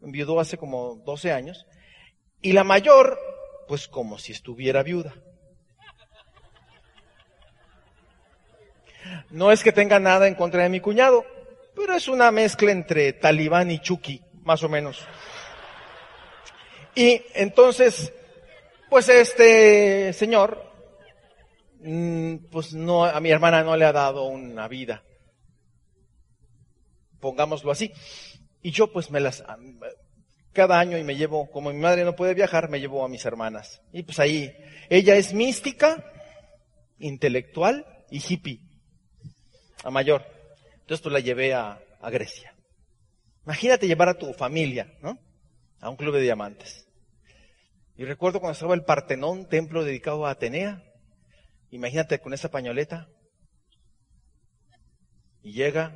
[0.00, 1.66] viudó hace como 12 años,
[2.40, 3.18] y la mayor,
[3.66, 5.14] pues como si estuviera viuda.
[9.30, 11.24] No es que tenga nada en contra de mi cuñado,
[11.74, 15.04] pero es una mezcla entre talibán y chucky, más o menos.
[16.94, 18.12] Y entonces,
[18.88, 20.70] pues este señor,
[21.80, 25.02] mm, pues no, a mi hermana no le ha dado una vida.
[27.20, 27.92] Pongámoslo así.
[28.62, 29.44] Y yo pues me las,
[30.52, 33.24] cada año y me llevo, como mi madre no puede viajar, me llevo a mis
[33.24, 33.82] hermanas.
[33.92, 34.54] Y pues ahí,
[34.88, 36.04] ella es mística,
[36.98, 38.60] intelectual y hippie,
[39.82, 40.24] a mayor.
[40.80, 41.80] Entonces pues la llevé a
[42.10, 42.54] Grecia.
[43.44, 45.18] Imagínate llevar a tu familia, ¿no?
[45.80, 46.83] A un club de diamantes.
[47.96, 50.82] Y recuerdo cuando estaba el Partenón, templo dedicado a Atenea.
[51.70, 53.08] Imagínate con esa pañoleta.
[55.42, 55.94] Y llega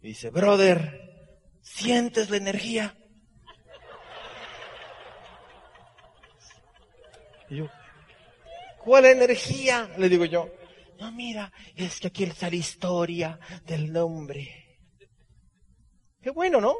[0.00, 2.96] y dice, brother, ¿sientes la energía?
[7.50, 7.70] Y yo,
[8.84, 9.90] ¿cuál energía?
[9.98, 10.50] Le digo yo.
[10.98, 14.80] No, mira, es que aquí está la historia del nombre.
[16.20, 16.74] Qué bueno, ¿no?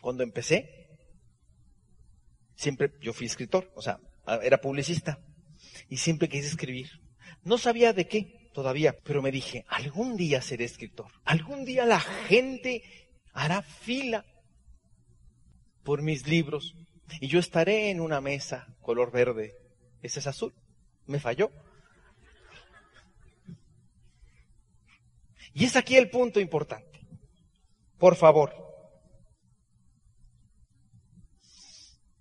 [0.00, 0.88] Cuando empecé,
[2.54, 4.00] siempre yo fui escritor, o sea,
[4.42, 5.18] era publicista
[5.88, 6.90] y siempre quise escribir.
[7.42, 11.10] No sabía de qué todavía, pero me dije, algún día seré escritor.
[11.24, 12.82] Algún día la gente
[13.32, 14.24] hará fila
[15.82, 16.74] por mis libros
[17.20, 19.54] y yo estaré en una mesa color verde.
[20.02, 20.54] Ese es azul.
[21.06, 21.50] Me falló.
[25.52, 27.00] Y es aquí el punto importante.
[27.98, 28.69] Por favor,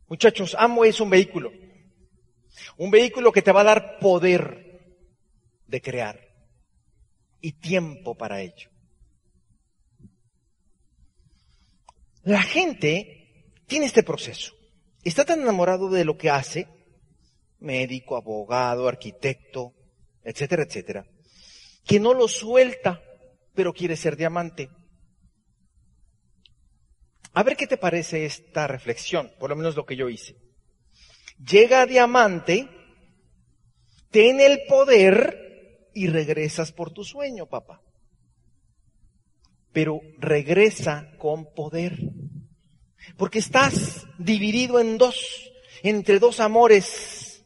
[0.09, 1.51] Muchachos, amo es un vehículo.
[2.77, 4.81] Un vehículo que te va a dar poder
[5.67, 6.19] de crear
[7.39, 8.69] y tiempo para ello.
[12.23, 14.53] La gente tiene este proceso.
[15.03, 16.67] Está tan enamorado de lo que hace,
[17.59, 19.73] médico, abogado, arquitecto,
[20.23, 21.05] etcétera, etcétera,
[21.85, 23.01] que no lo suelta,
[23.53, 24.69] pero quiere ser diamante.
[27.33, 30.35] A ver qué te parece esta reflexión, por lo menos lo que yo hice.
[31.45, 32.67] Llega a diamante,
[34.09, 37.81] ten el poder y regresas por tu sueño, papá.
[39.71, 41.99] Pero regresa con poder.
[43.15, 45.51] Porque estás dividido en dos,
[45.83, 47.45] entre dos amores.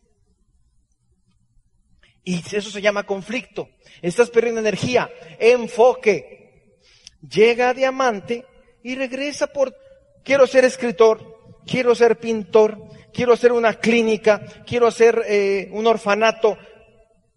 [2.24, 3.70] Y eso se llama conflicto.
[4.02, 6.80] Estás perdiendo energía, enfoque.
[7.22, 8.46] Llega a diamante
[8.84, 9.76] y regresa por,
[10.24, 12.78] quiero ser escritor, quiero ser pintor,
[13.14, 16.58] quiero hacer una clínica, quiero hacer eh, un orfanato.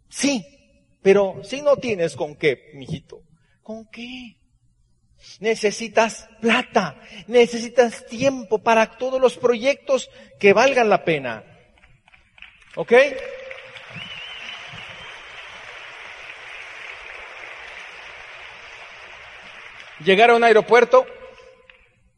[0.09, 0.45] Sí,
[1.03, 3.23] pero si no tienes con qué, mijito,
[3.63, 4.37] ¿con qué?
[5.41, 11.45] Necesitas plata, necesitas tiempo para todos los proyectos que valgan la pena.
[12.75, 12.93] ¿Ok?
[20.05, 21.07] Llegar a un aeropuerto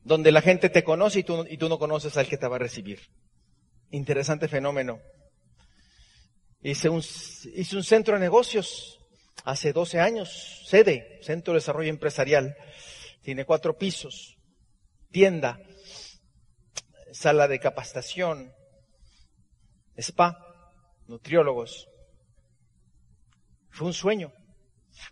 [0.02, 2.56] donde la gente te conoce y tú, y tú no conoces al que te va
[2.56, 3.00] a recibir.
[3.90, 5.00] Interesante fenómeno.
[6.62, 8.98] Hice un, hice un centro de negocios
[9.44, 12.56] hace 12 años, sede, Centro de Desarrollo Empresarial.
[13.22, 14.36] Tiene cuatro pisos,
[15.10, 15.60] tienda,
[17.12, 18.52] sala de capacitación,
[19.96, 20.36] spa,
[21.06, 21.88] nutriólogos.
[23.70, 24.32] Fue un sueño,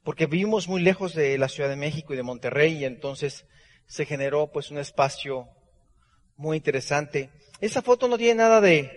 [0.03, 3.47] porque vivimos muy lejos de la Ciudad de México y de Monterrey y entonces
[3.87, 5.49] se generó pues un espacio
[6.37, 7.30] muy interesante.
[7.61, 8.91] Esa foto no tiene nada de,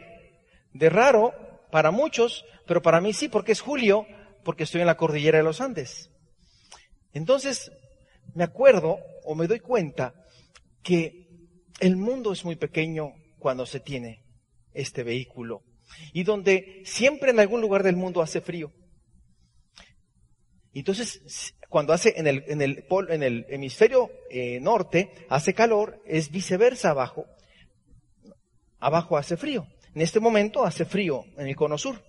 [0.73, 1.33] de raro
[1.71, 4.05] para muchos, pero para mí sí, porque es julio,
[4.43, 6.09] porque estoy en la cordillera de los Andes.
[7.13, 7.71] Entonces,
[8.33, 10.13] me acuerdo o me doy cuenta
[10.83, 11.27] que
[11.79, 14.23] el mundo es muy pequeño cuando se tiene
[14.73, 15.63] este vehículo
[16.13, 18.71] y donde siempre en algún lugar del mundo hace frío.
[20.73, 26.31] Entonces, cuando hace en el, en el, en el hemisferio eh, norte, hace calor, es
[26.31, 27.27] viceversa abajo.
[28.79, 29.67] Abajo hace frío.
[29.93, 32.03] En este momento hace frío en el cono sur.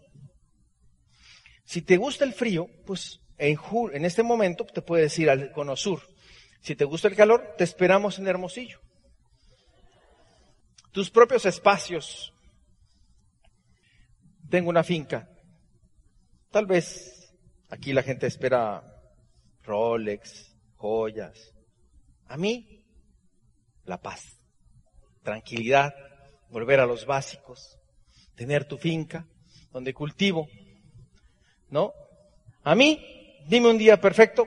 [1.64, 3.58] Si te gusta el frío, pues en,
[3.92, 6.00] en este momento te puedes ir al cono sur.
[6.62, 8.80] Si te gusta el calor, te esperamos en Hermosillo.
[10.90, 12.32] Tus propios espacios.
[14.48, 15.28] Tengo una finca.
[16.50, 17.32] Tal vez
[17.68, 18.99] aquí la gente espera
[19.64, 21.54] Rolex, joyas.
[22.28, 22.84] A mí,
[23.84, 24.38] la paz,
[25.22, 25.94] tranquilidad,
[26.50, 27.78] volver a los básicos,
[28.34, 29.26] tener tu finca
[29.72, 30.48] donde cultivo,
[31.68, 31.92] ¿no?
[32.62, 34.46] A mí, dime un día perfecto,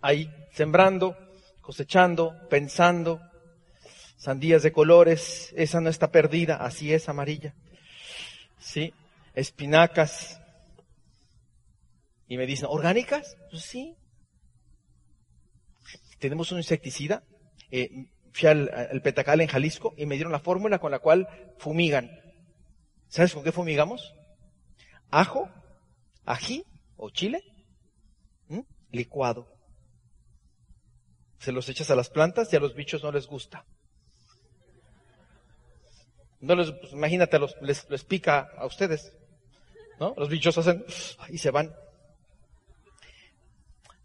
[0.00, 1.16] ahí, sembrando,
[1.60, 3.20] cosechando, pensando,
[4.16, 7.54] sandías de colores, esa no está perdida, así es amarilla,
[8.58, 8.92] ¿sí?
[9.34, 10.40] Espinacas.
[12.28, 13.36] Y me dicen, ¿orgánicas?
[13.50, 13.96] Pues sí.
[16.22, 17.24] Tenemos un insecticida,
[17.72, 18.70] eh, fui al,
[19.02, 21.26] Petacal en Jalisco y me dieron la fórmula con la cual
[21.58, 22.12] fumigan.
[23.08, 24.14] ¿Sabes con qué fumigamos?
[25.10, 25.50] Ajo,
[26.24, 26.64] ají
[26.96, 27.42] o chile,
[28.92, 29.52] licuado.
[31.40, 33.66] Se los echas a las plantas y a los bichos no les gusta.
[36.38, 39.12] No les, pues, imagínate, les, les, pica a ustedes.
[39.98, 40.14] ¿no?
[40.16, 40.84] Los bichos hacen
[41.30, 41.74] y se van.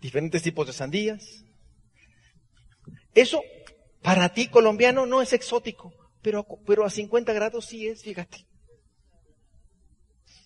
[0.01, 1.43] Diferentes tipos de sandías.
[3.17, 3.43] Eso
[4.03, 5.91] para ti, colombiano, no es exótico,
[6.21, 8.45] pero, pero a 50 grados sí es, fíjate.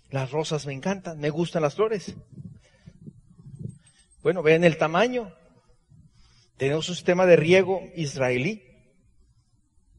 [0.09, 2.15] Las rosas me encantan, me gustan las flores.
[4.23, 5.35] Bueno, vean el tamaño.
[6.55, 8.63] Tenemos un sistema de riego israelí,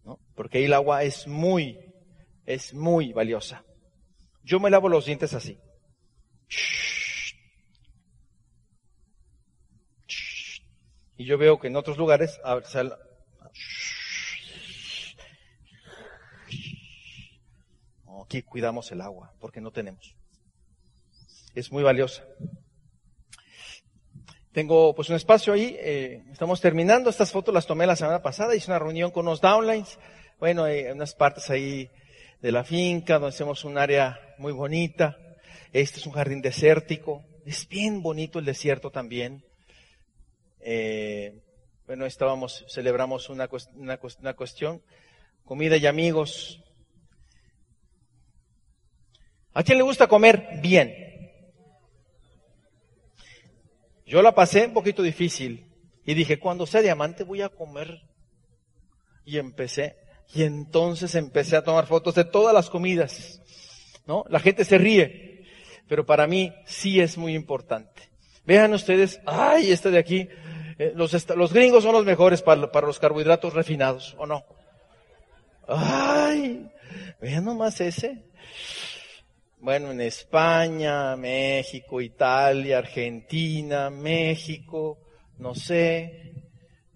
[0.02, 0.18] ¿no?
[0.34, 1.78] porque ahí el agua es muy,
[2.46, 3.66] es muy valiosa.
[4.44, 5.58] Yo me lavo los dientes así.
[11.22, 12.40] Y yo veo que en otros lugares
[18.24, 20.16] aquí cuidamos el agua porque no tenemos.
[21.54, 22.24] Es muy valiosa.
[24.50, 28.56] Tengo pues un espacio ahí, eh, estamos terminando, estas fotos las tomé la semana pasada,
[28.56, 30.00] hice una reunión con unos downlines,
[30.40, 31.88] bueno, hay unas partes ahí
[32.40, 35.16] de la finca donde hacemos un área muy bonita,
[35.72, 39.44] este es un jardín desértico, es bien bonito el desierto también.
[40.62, 41.42] Eh,
[41.86, 44.82] bueno, estábamos, celebramos una, una, una cuestión,
[45.44, 46.62] comida y amigos.
[49.52, 50.94] ¿A quién le gusta comer bien?
[54.06, 55.66] Yo la pasé un poquito difícil
[56.04, 58.02] y dije, cuando sea diamante voy a comer.
[59.24, 59.96] Y empecé,
[60.34, 63.40] y entonces empecé a tomar fotos de todas las comidas.
[64.06, 64.24] ¿No?
[64.28, 65.44] La gente se ríe,
[65.88, 68.10] pero para mí sí es muy importante.
[68.44, 70.28] Vean ustedes, ay, este de aquí,
[70.82, 74.44] eh, los, los, gringos son los mejores para, para, los carbohidratos refinados, ¿o no?
[75.68, 76.70] Ay,
[77.20, 78.24] vean nomás ese.
[79.58, 84.98] Bueno, en España, México, Italia, Argentina, México,
[85.38, 86.32] no sé,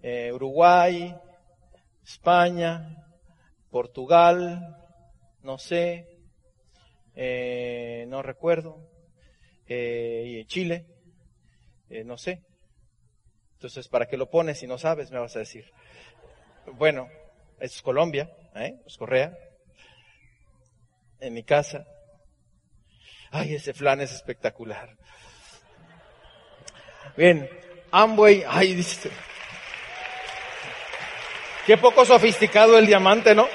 [0.01, 1.15] eh, Uruguay,
[2.03, 3.05] España,
[3.69, 4.75] Portugal,
[5.43, 6.17] no sé,
[7.15, 8.89] eh, no recuerdo,
[9.65, 10.85] eh, Chile,
[11.89, 12.43] eh, no sé.
[13.57, 15.09] Entonces, ¿para qué lo pones si no sabes?
[15.09, 15.65] Me vas a decir.
[16.73, 17.09] Bueno,
[17.59, 18.75] es Colombia, ¿eh?
[18.85, 19.35] Es Correa.
[21.19, 21.87] En mi casa.
[23.31, 24.95] Ay, ese flan es espectacular.
[27.17, 27.49] Bien,
[27.89, 29.09] Amway, ay, dice.
[31.65, 33.47] Qué poco sofisticado el diamante, ¿no?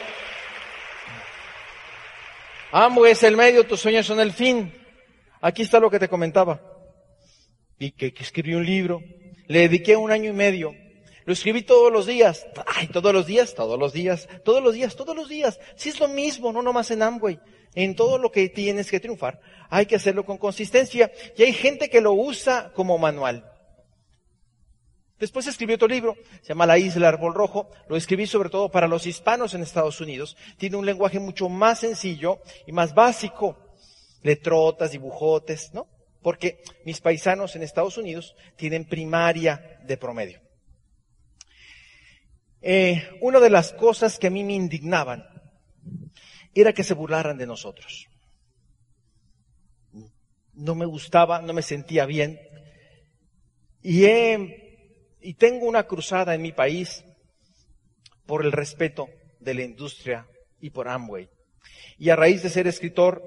[2.72, 4.74] Amway es el medio, tus sueños son el fin.
[5.40, 6.60] Aquí está lo que te comentaba.
[7.78, 9.00] Y que, que escribí un libro
[9.52, 10.74] le dediqué un año y medio.
[11.26, 12.46] Lo escribí todos los días.
[12.66, 15.60] Ay, todos los días, todos los días, todos los días, todos los días.
[15.76, 17.38] Si es lo mismo, no nomás en Amway.
[17.74, 19.40] En todo lo que tienes que triunfar,
[19.70, 21.12] hay que hacerlo con consistencia.
[21.36, 23.46] Y hay gente que lo usa como manual.
[25.18, 27.68] Después escribí otro libro, se llama La Isla Árbol Rojo.
[27.88, 30.36] Lo escribí sobre todo para los hispanos en Estados Unidos.
[30.56, 33.56] Tiene un lenguaje mucho más sencillo y más básico.
[34.22, 35.91] Letrotas, dibujotes, ¿no?
[36.22, 40.40] Porque mis paisanos en Estados Unidos tienen primaria de promedio.
[42.60, 45.26] Eh, una de las cosas que a mí me indignaban
[46.54, 48.08] era que se burlaran de nosotros.
[50.54, 52.38] No me gustaba, no me sentía bien.
[53.82, 57.04] Y tengo una cruzada en mi país
[58.26, 59.08] por el respeto
[59.40, 60.28] de la industria
[60.60, 61.28] y por Amway.
[61.98, 63.22] Y a raíz de ser escritor,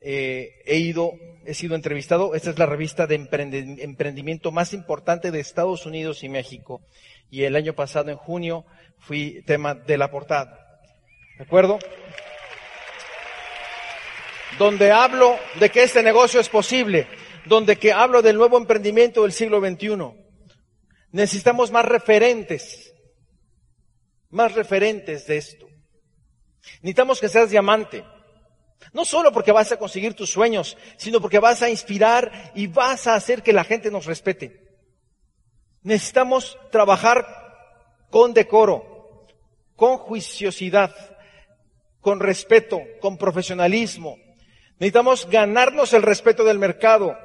[0.00, 1.12] eh, he ido,
[1.44, 2.34] he sido entrevistado.
[2.34, 6.82] Esta es la revista de emprendimiento más importante de Estados Unidos y México.
[7.30, 8.64] Y el año pasado, en junio,
[8.98, 10.80] fui tema de la portada.
[11.38, 11.78] ¿De acuerdo?
[14.58, 17.06] Donde hablo de que este negocio es posible,
[17.46, 20.20] donde que hablo del nuevo emprendimiento del siglo XXI.
[21.12, 22.92] Necesitamos más referentes,
[24.28, 25.66] más referentes de esto.
[26.82, 28.04] Necesitamos que seas diamante.
[28.92, 33.06] No solo porque vas a conseguir tus sueños, sino porque vas a inspirar y vas
[33.06, 34.68] a hacer que la gente nos respete.
[35.82, 37.26] Necesitamos trabajar
[38.10, 39.26] con decoro,
[39.76, 40.94] con juiciosidad,
[42.00, 44.16] con respeto, con profesionalismo.
[44.78, 47.16] Necesitamos ganarnos el respeto del mercado.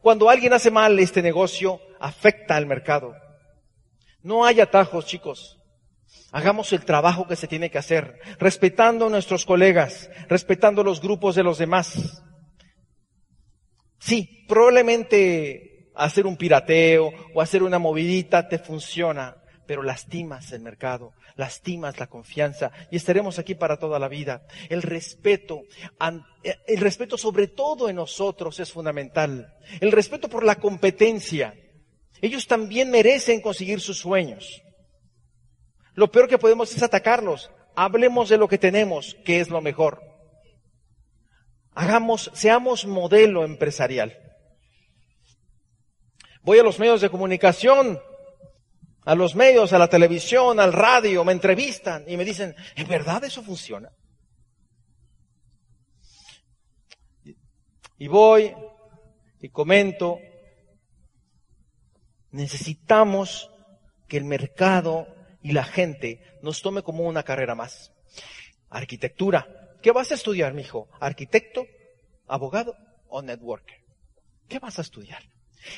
[0.00, 3.14] Cuando alguien hace mal este negocio, afecta al mercado.
[4.22, 5.57] No hay atajos, chicos.
[6.30, 11.34] Hagamos el trabajo que se tiene que hacer, respetando a nuestros colegas, respetando los grupos
[11.34, 12.22] de los demás.
[13.98, 21.12] Sí, probablemente hacer un pirateo o hacer una movidita te funciona, pero lastimas el mercado,
[21.34, 24.46] lastimas la confianza y estaremos aquí para toda la vida.
[24.68, 25.62] El respeto,
[26.66, 29.54] el respeto sobre todo en nosotros es fundamental.
[29.80, 31.54] El respeto por la competencia.
[32.20, 34.62] Ellos también merecen conseguir sus sueños.
[35.98, 37.50] Lo peor que podemos es atacarlos.
[37.74, 40.00] Hablemos de lo que tenemos, que es lo mejor.
[41.72, 44.16] Hagamos, seamos modelo empresarial.
[46.42, 48.00] Voy a los medios de comunicación,
[49.04, 53.24] a los medios, a la televisión, al radio, me entrevistan y me dicen, ¿en verdad
[53.24, 53.90] eso funciona?
[57.98, 58.54] Y voy
[59.40, 60.20] y comento,
[62.30, 63.50] necesitamos
[64.06, 65.17] que el mercado
[65.48, 67.90] y la gente nos tome como una carrera más.
[68.68, 69.78] Arquitectura.
[69.80, 70.90] ¿Qué vas a estudiar, mijo?
[71.00, 71.66] ¿Arquitecto,
[72.26, 72.76] abogado
[73.08, 73.78] o networker?
[74.46, 75.22] ¿Qué vas a estudiar?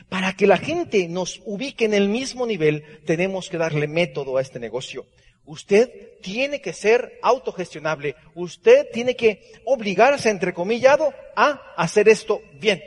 [0.09, 4.41] Para que la gente nos ubique en el mismo nivel, tenemos que darle método a
[4.41, 5.07] este negocio.
[5.45, 8.17] Usted tiene que ser autogestionable.
[8.35, 12.83] Usted tiene que obligarse, entrecomillado, a hacer esto bien.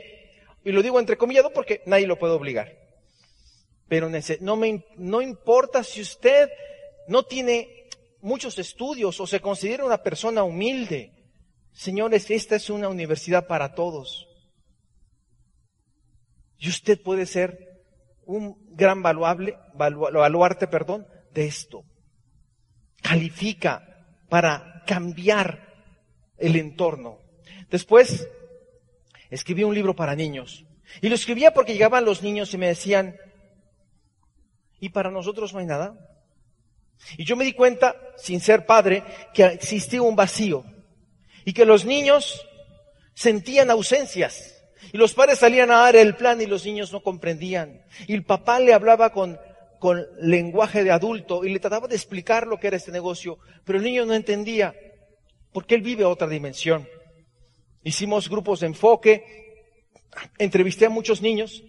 [0.62, 2.84] Y lo digo entrecomillado porque nadie lo puede obligar.
[3.88, 4.10] Pero
[4.40, 6.50] no, me, no importa si usted
[7.08, 7.88] no tiene
[8.20, 11.12] muchos estudios o se considera una persona humilde.
[11.72, 14.26] Señores, esta es una universidad para todos.
[16.58, 17.82] Y usted puede ser
[18.24, 21.84] un gran valuable, baluarte, perdón, de esto.
[23.02, 25.74] Califica para cambiar
[26.38, 27.18] el entorno.
[27.70, 28.26] Después,
[29.30, 30.64] escribí un libro para niños.
[31.02, 33.16] Y lo escribía porque llegaban los niños y me decían,
[34.80, 35.98] ¿y para nosotros no hay nada?
[37.16, 40.64] Y yo me di cuenta, sin ser padre, que existía un vacío
[41.44, 42.46] y que los niños
[43.14, 44.62] sentían ausencias.
[44.92, 47.84] Y los padres salían a dar el plan y los niños no comprendían.
[48.06, 49.38] Y el papá le hablaba con,
[49.78, 53.78] con lenguaje de adulto y le trataba de explicar lo que era este negocio, pero
[53.78, 54.74] el niño no entendía
[55.52, 56.88] porque él vive otra dimensión.
[57.82, 59.24] Hicimos grupos de enfoque,
[60.38, 61.62] entrevisté a muchos niños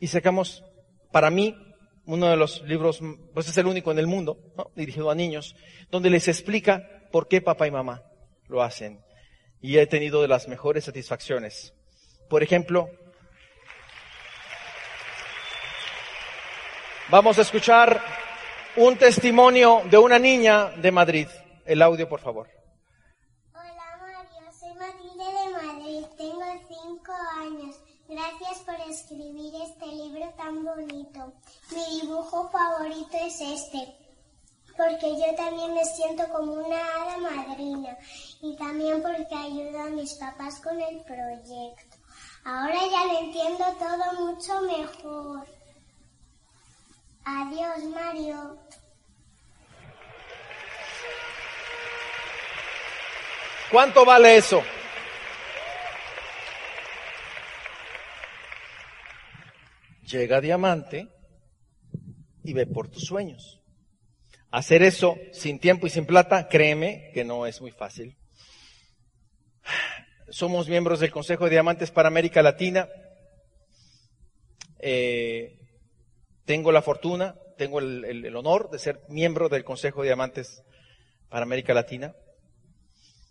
[0.00, 0.64] y sacamos,
[1.12, 1.56] para mí,
[2.06, 3.00] uno de los libros,
[3.34, 4.38] pues es el único en el mundo,
[4.74, 5.56] dirigido a niños,
[5.90, 8.04] donde les explica por qué papá y mamá
[8.46, 9.04] lo hacen.
[9.60, 11.74] Y he tenido de las mejores satisfacciones.
[12.28, 12.88] Por ejemplo,
[17.08, 18.00] vamos a escuchar
[18.76, 21.26] un testimonio de una niña de Madrid.
[21.64, 22.48] El audio, por favor.
[23.52, 27.75] Hola Mario, soy Matilde de Madrid, tengo cinco años.
[28.38, 31.32] Gracias por escribir este libro tan bonito.
[31.70, 33.96] Mi dibujo favorito es este,
[34.76, 37.96] porque yo también me siento como una hada madrina
[38.42, 41.96] y también porque ayudo a mis papás con el proyecto.
[42.44, 45.46] Ahora ya lo entiendo todo mucho mejor.
[47.24, 48.58] Adiós, Mario.
[53.70, 54.62] ¿Cuánto vale eso?
[60.06, 61.08] Llega diamante
[62.42, 63.60] y ve por tus sueños.
[64.50, 68.16] Hacer eso sin tiempo y sin plata, créeme que no es muy fácil.
[70.28, 72.88] Somos miembros del Consejo de Diamantes para América Latina.
[74.78, 75.58] Eh,
[76.44, 80.62] tengo la fortuna, tengo el, honor de ser miembro del Consejo de Diamantes
[81.28, 82.14] para América Latina.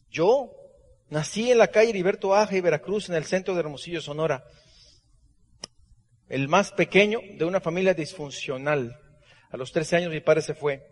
[0.09, 0.51] Yo
[1.09, 4.45] nací en la calle Heriberto Aja y Veracruz, en el centro de Hermosillo, Sonora.
[6.30, 8.99] El más pequeño de una familia disfuncional.
[9.49, 10.86] A los 13 años mi padre se fue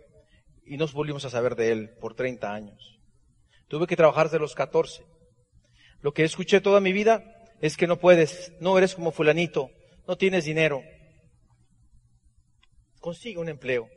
[0.66, 3.00] y nos volvimos a saber de él por 30 años.
[3.68, 5.04] Tuve que trabajar desde los 14.
[6.02, 7.24] Lo que escuché toda mi vida
[7.62, 9.70] es que no puedes, no eres como fulanito,
[10.08, 10.84] no tienes dinero.
[13.00, 13.90] Consigue un empleo.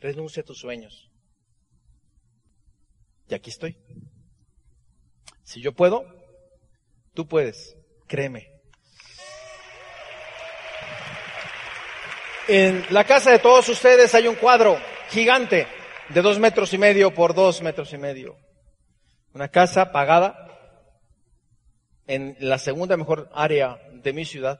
[0.00, 1.10] Renuncia a tus sueños.
[3.28, 3.76] Y aquí estoy.
[5.44, 6.04] Si yo puedo,
[7.14, 7.76] tú puedes.
[8.06, 8.57] Créeme.
[12.48, 14.78] En la casa de todos ustedes hay un cuadro
[15.10, 15.66] gigante
[16.08, 18.38] de dos metros y medio por dos metros y medio.
[19.34, 20.48] Una casa pagada
[22.06, 24.58] en la segunda mejor área de mi ciudad.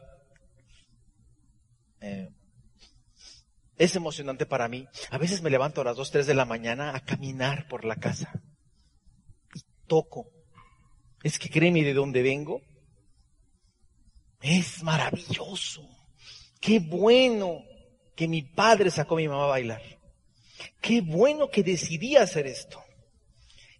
[2.02, 2.28] Eh,
[3.78, 4.86] es emocionante para mí.
[5.10, 7.96] A veces me levanto a las dos, tres de la mañana a caminar por la
[7.96, 8.30] casa.
[9.54, 10.30] Y toco.
[11.22, 12.60] Es que créeme de dónde vengo.
[14.42, 15.88] Es maravilloso.
[16.60, 17.62] Qué bueno
[18.18, 19.80] que mi padre sacó a mi mamá a bailar.
[20.80, 22.82] Qué bueno que decidí hacer esto.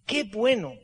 [0.05, 0.75] Qué bueno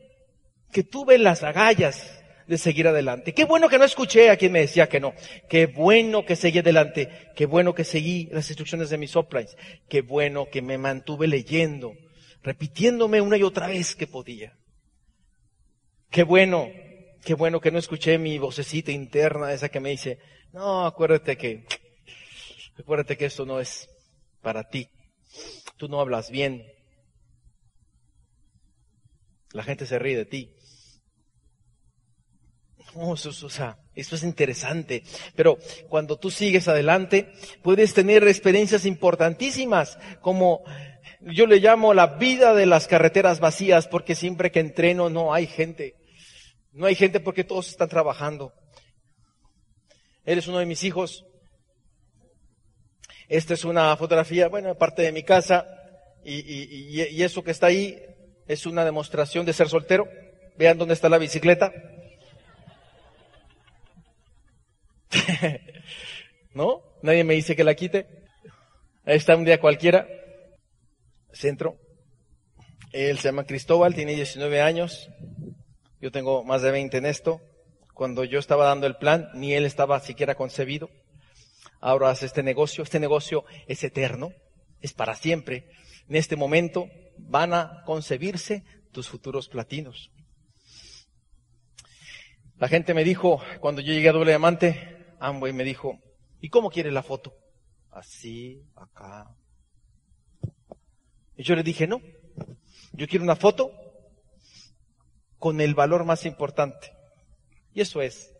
[0.70, 3.32] que tuve las agallas de seguir adelante.
[3.32, 5.14] Qué bueno que no escuché a quien me decía que no.
[5.48, 7.30] Qué bueno que seguí adelante.
[7.34, 9.56] Qué bueno que seguí las instrucciones de mis uplines.
[9.88, 11.94] Qué bueno que me mantuve leyendo,
[12.42, 14.52] repitiéndome una y otra vez que podía.
[16.10, 16.68] Qué bueno,
[17.24, 20.18] qué bueno que no escuché mi vocecita interna, esa que me dice,
[20.52, 21.64] no, acuérdate que
[22.76, 23.88] Recuérdate que esto no es
[24.42, 24.88] para ti.
[25.76, 26.64] Tú no hablas bien.
[29.52, 30.56] La gente se ríe de ti.
[32.94, 35.02] Oh, eso, o sea, esto es interesante.
[35.34, 35.58] Pero
[35.88, 40.62] cuando tú sigues adelante, puedes tener experiencias importantísimas, como
[41.20, 45.46] yo le llamo la vida de las carreteras vacías, porque siempre que entreno no hay
[45.46, 45.94] gente.
[46.72, 48.52] No hay gente porque todos están trabajando.
[50.24, 51.24] Eres uno de mis hijos,
[53.28, 55.66] esta es una fotografía, bueno, parte de mi casa,
[56.28, 58.02] y, eso que está ahí
[58.48, 60.08] es una demostración de ser soltero.
[60.56, 61.72] Vean dónde está la bicicleta.
[66.54, 66.82] ¿No?
[67.02, 68.06] Nadie me dice que la quite.
[69.04, 70.08] Ahí está un día cualquiera.
[71.32, 71.76] Centro.
[72.92, 75.08] Él se llama Cristóbal, tiene 19 años.
[76.00, 77.40] Yo tengo más de 20 en esto.
[77.94, 80.90] Cuando yo estaba dando el plan, ni él estaba siquiera concebido
[81.86, 84.32] ahora haces este negocio, este negocio es eterno,
[84.80, 85.70] es para siempre.
[86.08, 90.10] En este momento van a concebirse tus futuros platinos.
[92.56, 96.00] La gente me dijo, cuando yo llegué a doble diamante, Amway me dijo,
[96.40, 97.36] ¿y cómo quieres la foto?
[97.92, 99.36] Así, acá.
[101.36, 102.00] Y yo le dije, no,
[102.94, 103.70] yo quiero una foto
[105.38, 106.90] con el valor más importante.
[107.72, 108.34] Y eso es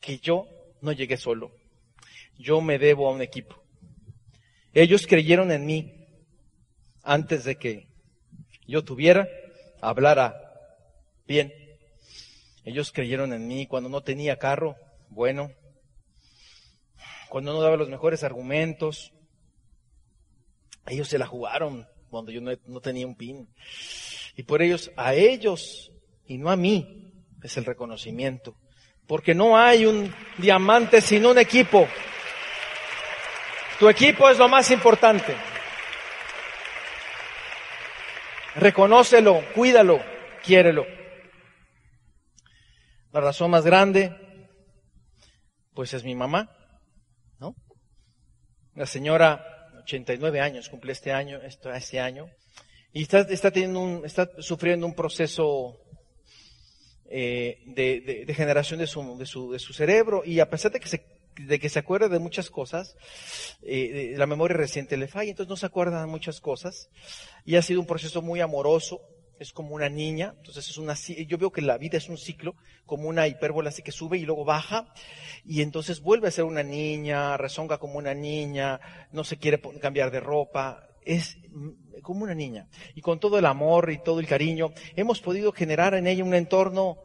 [0.00, 0.48] que yo
[0.80, 1.59] no llegué solo
[2.40, 3.62] yo me debo a un equipo.
[4.72, 6.06] Ellos creyeron en mí
[7.02, 7.88] antes de que
[8.66, 9.28] yo tuviera,
[9.80, 10.34] hablara
[11.26, 11.52] bien.
[12.64, 14.76] Ellos creyeron en mí cuando no tenía carro,
[15.08, 15.50] bueno,
[17.28, 19.12] cuando no daba los mejores argumentos.
[20.86, 23.48] Ellos se la jugaron cuando yo no, no tenía un pin.
[24.36, 25.92] Y por ellos, a ellos
[26.26, 27.12] y no a mí,
[27.42, 28.56] es el reconocimiento.
[29.06, 31.88] Porque no hay un diamante sin un equipo.
[33.80, 35.34] Tu equipo es lo más importante.
[38.56, 40.02] Reconócelo, cuídalo,
[40.44, 40.84] quiérelo.
[43.10, 44.14] La razón más grande,
[45.72, 46.54] pues es mi mamá,
[47.38, 47.56] ¿no?
[48.74, 52.26] La señora, 89 años, cumple este año, este año,
[52.92, 55.78] y está, está teniendo un, está sufriendo un proceso
[57.10, 60.88] eh, de, generación de su, de, su, de su cerebro, y a pesar de que
[60.88, 62.96] se de que se acuerda de muchas cosas,
[63.62, 66.90] eh, la memoria reciente le falla, entonces no se acuerda de muchas cosas,
[67.44, 69.00] y ha sido un proceso muy amoroso,
[69.38, 72.56] es como una niña, entonces es una, yo veo que la vida es un ciclo,
[72.84, 74.92] como una hipérbola así que sube y luego baja,
[75.44, 78.80] y entonces vuelve a ser una niña, rezonga como una niña,
[79.12, 81.38] no se quiere cambiar de ropa, es
[82.02, 82.68] como una niña.
[82.94, 86.34] Y con todo el amor y todo el cariño, hemos podido generar en ella un
[86.34, 86.98] entorno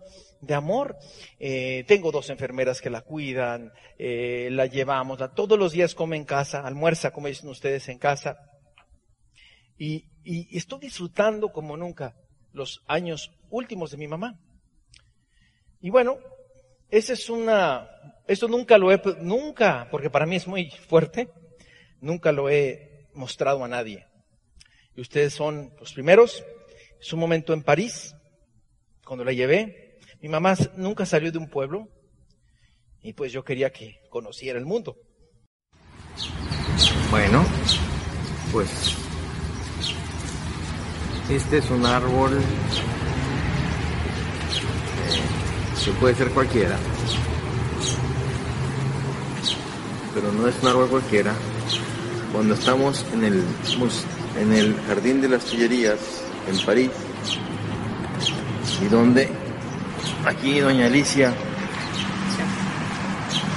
[0.46, 0.98] de amor.
[1.40, 6.26] Eh, tengo dos enfermeras que la cuidan, eh, la llevamos, todos los días come en
[6.26, 8.38] casa, almuerza, como dicen ustedes, en casa.
[9.78, 12.16] Y, y, estoy disfrutando como nunca
[12.54, 14.40] los años últimos de mi mamá.
[15.82, 16.18] Y bueno,
[16.90, 17.90] esa es una,
[18.28, 21.30] esto nunca lo he, nunca, porque para mí es muy fuerte,
[22.00, 24.06] nunca lo he mostrado a nadie.
[24.96, 26.44] Y ustedes son los primeros.
[27.00, 28.16] Es un momento en París,
[29.04, 29.85] cuando la llevé,
[30.26, 31.88] mi mamá nunca salió de un pueblo
[33.04, 34.98] Y pues yo quería que conociera el mundo.
[37.12, 37.46] Bueno,
[38.52, 38.96] pues
[41.30, 42.42] este es un árbol
[45.84, 46.76] que puede ser cualquiera,
[50.16, 51.36] pero no es un árbol cualquiera.
[52.34, 53.44] Cuando estamos en el,
[54.40, 56.00] en el Jardín de las Tullerías
[56.50, 56.90] en París,
[58.82, 59.45] y donde
[60.26, 61.34] aquí doña Alicia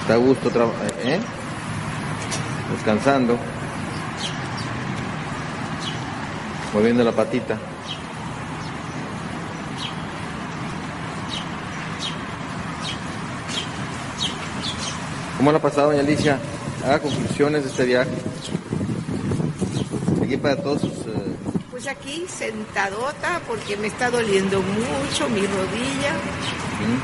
[0.00, 0.48] está a gusto
[1.02, 1.20] ¿eh?
[2.72, 3.38] descansando,
[6.72, 7.58] moviendo la patita.
[15.36, 16.38] ¿Cómo la ha pasado, doña Alicia?
[16.84, 18.10] Haga conclusiones de este viaje.
[20.22, 21.17] Aquí para todos sus...
[21.78, 26.14] Eh, pues aquí sentadota porque me está doliendo mucho mi rodilla.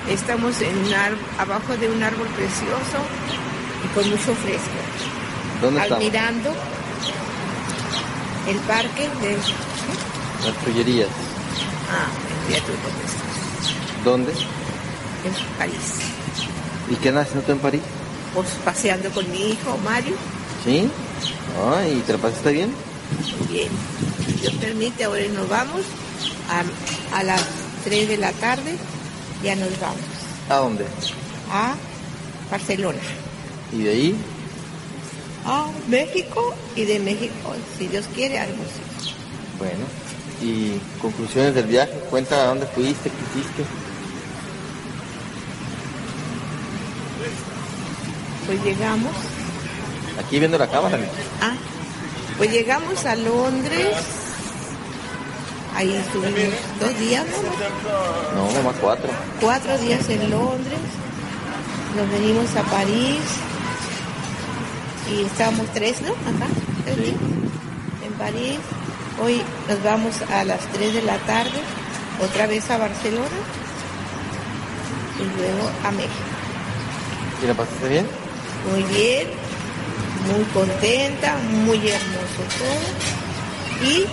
[0.09, 0.75] Estamos en
[1.39, 2.99] abajo de un árbol precioso
[3.85, 4.71] y con mucho fresco.
[5.61, 6.05] ¿Dónde estamos?
[6.05, 6.55] Admirando
[8.49, 9.37] el parque de...
[10.45, 11.09] Las tullerías.
[11.91, 12.09] Ah,
[12.49, 14.05] en dónde estás.
[14.05, 14.33] ¿Dónde?
[14.33, 16.01] En París.
[16.91, 17.83] ¿Y qué andas haciendo tú en París?
[18.35, 20.17] Pues paseando con mi hijo Mario.
[20.65, 20.91] ¿Sí?
[21.97, 22.94] ¿y te la pasaste bien?
[23.51, 23.69] Bien.
[24.41, 25.83] Dios permite, ahora nos vamos
[26.51, 27.43] a, a las
[27.85, 28.77] 3 de la tarde,
[29.43, 30.01] ya nos vamos.
[30.49, 30.85] ¿A dónde?
[31.51, 31.75] A
[32.51, 33.01] Barcelona.
[33.73, 34.17] ¿Y de ahí?
[35.47, 39.15] A México y de México, si Dios quiere, algo así.
[39.59, 39.85] Bueno,
[40.43, 43.65] y conclusiones del viaje, cuenta a dónde fuiste, qué hiciste.
[48.47, 49.13] Pues llegamos.
[50.19, 50.99] Aquí viendo la cámara.
[51.41, 51.55] Ah,
[52.39, 53.97] pues llegamos a Londres.
[55.75, 57.25] Ahí estuvimos dos días,
[58.35, 58.53] ¿no?
[58.55, 59.11] No, más cuatro.
[59.41, 60.79] Cuatro días en Londres.
[61.97, 63.21] Nos venimos a París.
[65.11, 66.13] Y estábamos tres, ¿no?
[66.13, 66.47] Acá,
[66.85, 67.15] tres
[68.05, 68.59] En París.
[69.23, 71.53] Hoy nos vamos a las tres de la tarde,
[72.21, 73.29] otra vez a Barcelona
[75.21, 76.13] y luego a México.
[77.43, 78.07] ¿Y la pasaste bien?
[78.71, 79.29] Muy bien,
[80.27, 83.89] muy contenta, muy hermoso todo.
[83.89, 84.07] Y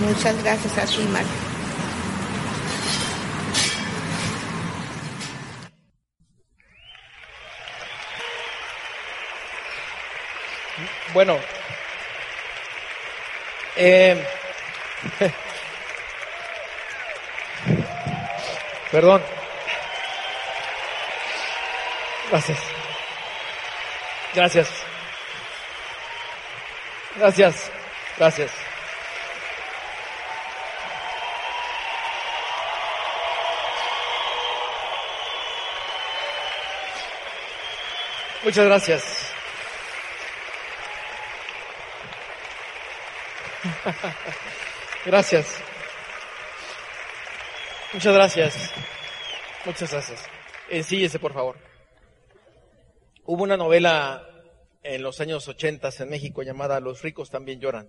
[0.00, 1.46] muchas gracias a ti, Mario.
[11.14, 11.38] Bueno,
[13.76, 14.22] eh,
[18.90, 19.22] perdón.
[22.30, 22.58] Gracias.
[24.34, 24.85] Gracias.
[27.18, 27.70] Gracias.
[28.18, 28.50] Gracias.
[38.44, 39.32] Muchas gracias.
[45.06, 45.62] Gracias.
[47.92, 48.70] Muchas gracias.
[49.64, 50.22] Muchas gracias.
[50.68, 51.56] Ensíllese, por favor.
[53.24, 54.35] Hubo una novela
[54.86, 57.88] en los años 80 en México llamada Los ricos también lloran.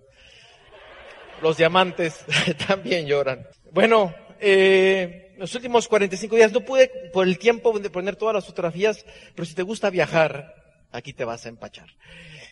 [1.42, 2.24] Los diamantes
[2.66, 3.46] también lloran.
[3.70, 8.46] Bueno, eh, los últimos 45 días no pude por el tiempo de poner todas las
[8.46, 10.54] fotografías, pero si te gusta viajar,
[10.90, 11.88] aquí te vas a empachar.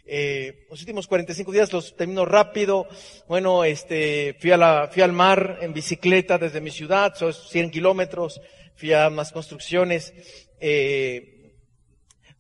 [0.08, 2.86] Eh, los últimos 45 días los termino rápido.
[3.26, 7.70] Bueno, este, fui a la, fui al mar en bicicleta desde mi ciudad, son 100
[7.70, 8.40] kilómetros.
[8.76, 10.14] Fui a más construcciones.
[10.60, 11.54] Eh,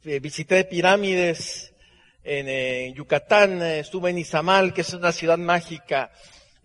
[0.04, 1.74] eh, visité pirámides
[2.26, 6.10] en, Yucatán, eh, estuve en Izamal, que es una ciudad mágica,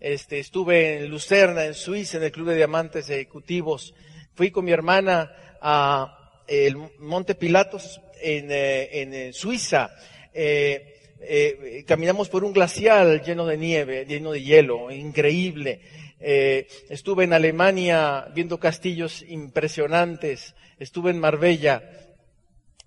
[0.00, 3.94] este, estuve en Lucerna, en Suiza, en el Club de Diamantes Ejecutivos,
[4.34, 9.90] fui con mi hermana a el Monte Pilatos en, eh, en Suiza,
[11.86, 15.80] caminamos por un glacial lleno de nieve, lleno de hielo, increíble.
[16.18, 21.82] estuve en Alemania viendo castillos impresionantes, estuve en Marbella,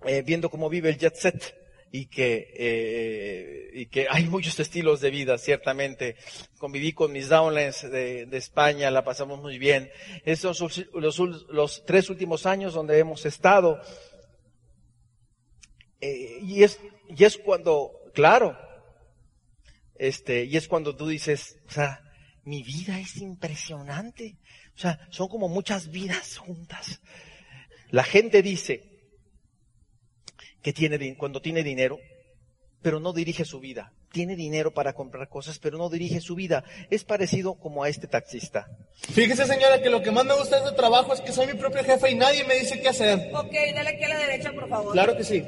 [0.04, 1.65] eh, viendo cómo vive el jet set
[1.96, 6.16] y que, eh, y que hay muchos estilos de vida, ciertamente.
[6.58, 9.90] Conviví con mis downlines de, de España, la pasamos muy bien.
[10.26, 13.80] Esos son los, los tres últimos años donde hemos estado.
[16.02, 16.78] Eh, y es,
[17.08, 18.58] y es cuando, claro,
[19.94, 22.02] este, y es cuando tú dices, o sea,
[22.44, 24.36] mi vida es impresionante.
[24.74, 27.00] O sea, son como muchas vidas juntas.
[27.90, 28.95] La gente dice,
[30.66, 32.00] que tiene, cuando tiene dinero,
[32.82, 33.92] pero no dirige su vida.
[34.10, 36.64] tiene dinero para comprar cosas, pero no dirige su vida.
[36.90, 38.66] Es parecido como a este taxista.
[39.12, 41.54] Fíjese, señora, que lo que más me gusta de este trabajo es que soy mi
[41.54, 43.30] propio jefe y nadie me dice qué hacer.
[43.32, 44.92] Ok, dale aquí a la derecha, por favor.
[44.92, 45.44] Claro que sí.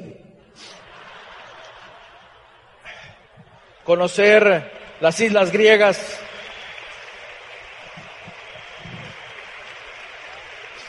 [3.83, 5.99] Conocer las islas griegas.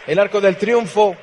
[0.06, 1.16] El arco del triunfo.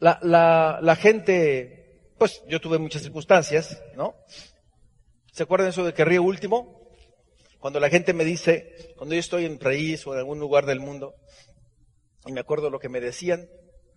[0.00, 4.14] La, la, la gente, pues yo tuve muchas circunstancias, ¿no?
[5.32, 6.80] ¿Se acuerdan eso de que río último?
[7.58, 10.80] Cuando la gente me dice, cuando yo estoy en país o en algún lugar del
[10.80, 11.14] mundo,
[12.26, 13.48] y me acuerdo lo que me decían,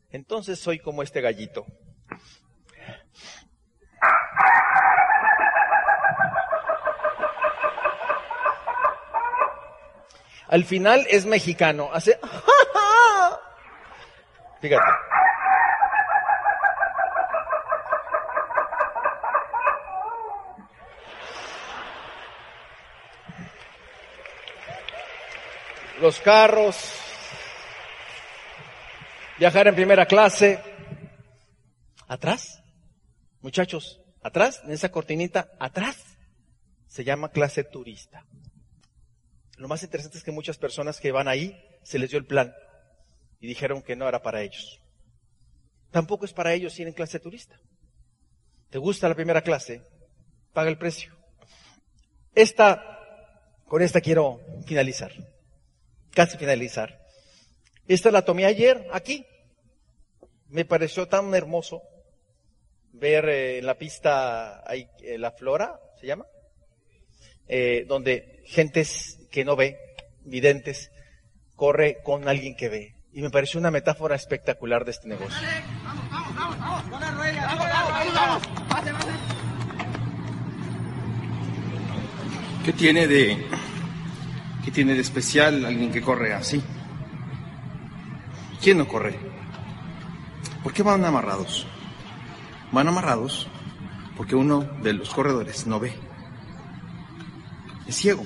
[0.10, 1.66] entonces soy como este gallito.
[10.48, 12.18] Al final es mexicano, hace...
[14.62, 14.86] Fíjate.
[26.00, 26.76] Los carros,
[29.40, 30.60] viajar en primera clase.
[32.08, 32.62] Atrás,
[33.42, 35.98] muchachos, atrás, en esa cortinita, atrás,
[36.88, 38.26] se llama clase turista.
[39.58, 42.54] Lo más interesante es que muchas personas que van ahí se les dio el plan
[43.40, 44.80] y dijeron que no era para ellos.
[45.90, 47.60] Tampoco es para ellos ir en clase turista.
[48.70, 49.82] ¿Te gusta la primera clase?
[50.54, 51.18] Paga el precio.
[52.36, 53.00] Esta,
[53.66, 55.12] con esta quiero finalizar.
[56.18, 57.00] Casi finalizar.
[57.88, 59.24] Esta la tomé ayer aquí.
[60.48, 61.84] Me pareció tan hermoso
[62.92, 66.26] ver eh, en la pista ahí, eh, la flora, ¿se llama?
[67.48, 69.78] Eh, donde gentes que no ve,
[70.24, 70.90] videntes,
[71.56, 72.96] corre con alguien que ve.
[73.14, 75.48] Y me pareció una metáfora espectacular de este negocio.
[82.66, 83.38] ¿Qué tiene de
[84.68, 86.62] qué tiene de especial alguien que corre así?
[88.62, 89.18] ¿Quién no corre?
[90.62, 91.66] ¿Por qué van amarrados?
[92.74, 93.48] Van amarrados
[94.18, 95.94] porque uno de los corredores no ve.
[97.88, 98.26] Es ciego.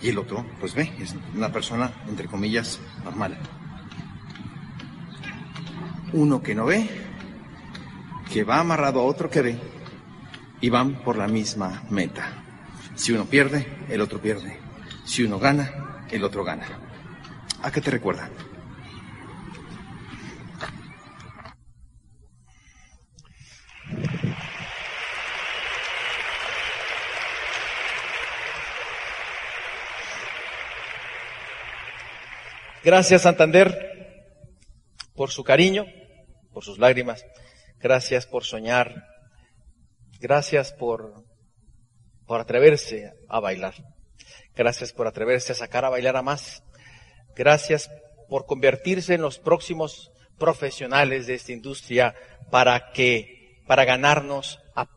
[0.00, 3.36] Y el otro, pues ve, es una persona, entre comillas, normal.
[6.14, 6.88] Uno que no ve,
[8.32, 9.60] que va amarrado a otro que ve,
[10.62, 12.26] y van por la misma meta.
[12.94, 14.65] Si uno pierde, el otro pierde.
[15.06, 16.66] Si uno gana, el otro gana.
[17.62, 18.28] ¿A qué te recuerda?
[32.84, 33.76] Gracias Santander
[35.14, 35.86] por su cariño,
[36.52, 37.24] por sus lágrimas.
[37.78, 39.06] Gracias por soñar.
[40.20, 41.24] Gracias por,
[42.26, 43.95] por atreverse a bailar.
[44.56, 46.62] Gracias por atreverse a sacar a bailar a más.
[47.36, 47.90] Gracias
[48.28, 52.14] por convertirse en los próximos profesionales de esta industria
[52.50, 54.88] para que, para ganarnos a,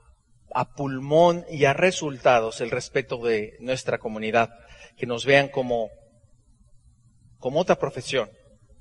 [0.76, 4.50] pulmón y a resultados el respeto de nuestra comunidad.
[4.98, 5.92] Que nos vean como
[7.38, 8.30] como otra profesión,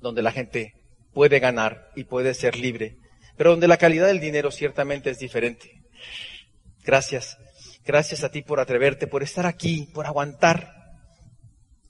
[0.01, 0.73] donde la gente
[1.13, 2.97] puede ganar y puede ser libre,
[3.37, 5.81] pero donde la calidad del dinero ciertamente es diferente.
[6.83, 7.37] Gracias.
[7.85, 10.73] Gracias a ti por atreverte, por estar aquí, por aguantar.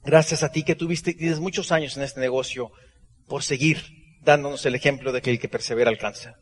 [0.04, 2.72] Gracias a ti que tuviste, tienes muchos años en este negocio,
[3.26, 3.84] por seguir
[4.22, 6.36] dándonos el ejemplo de que el que persevera alcanza.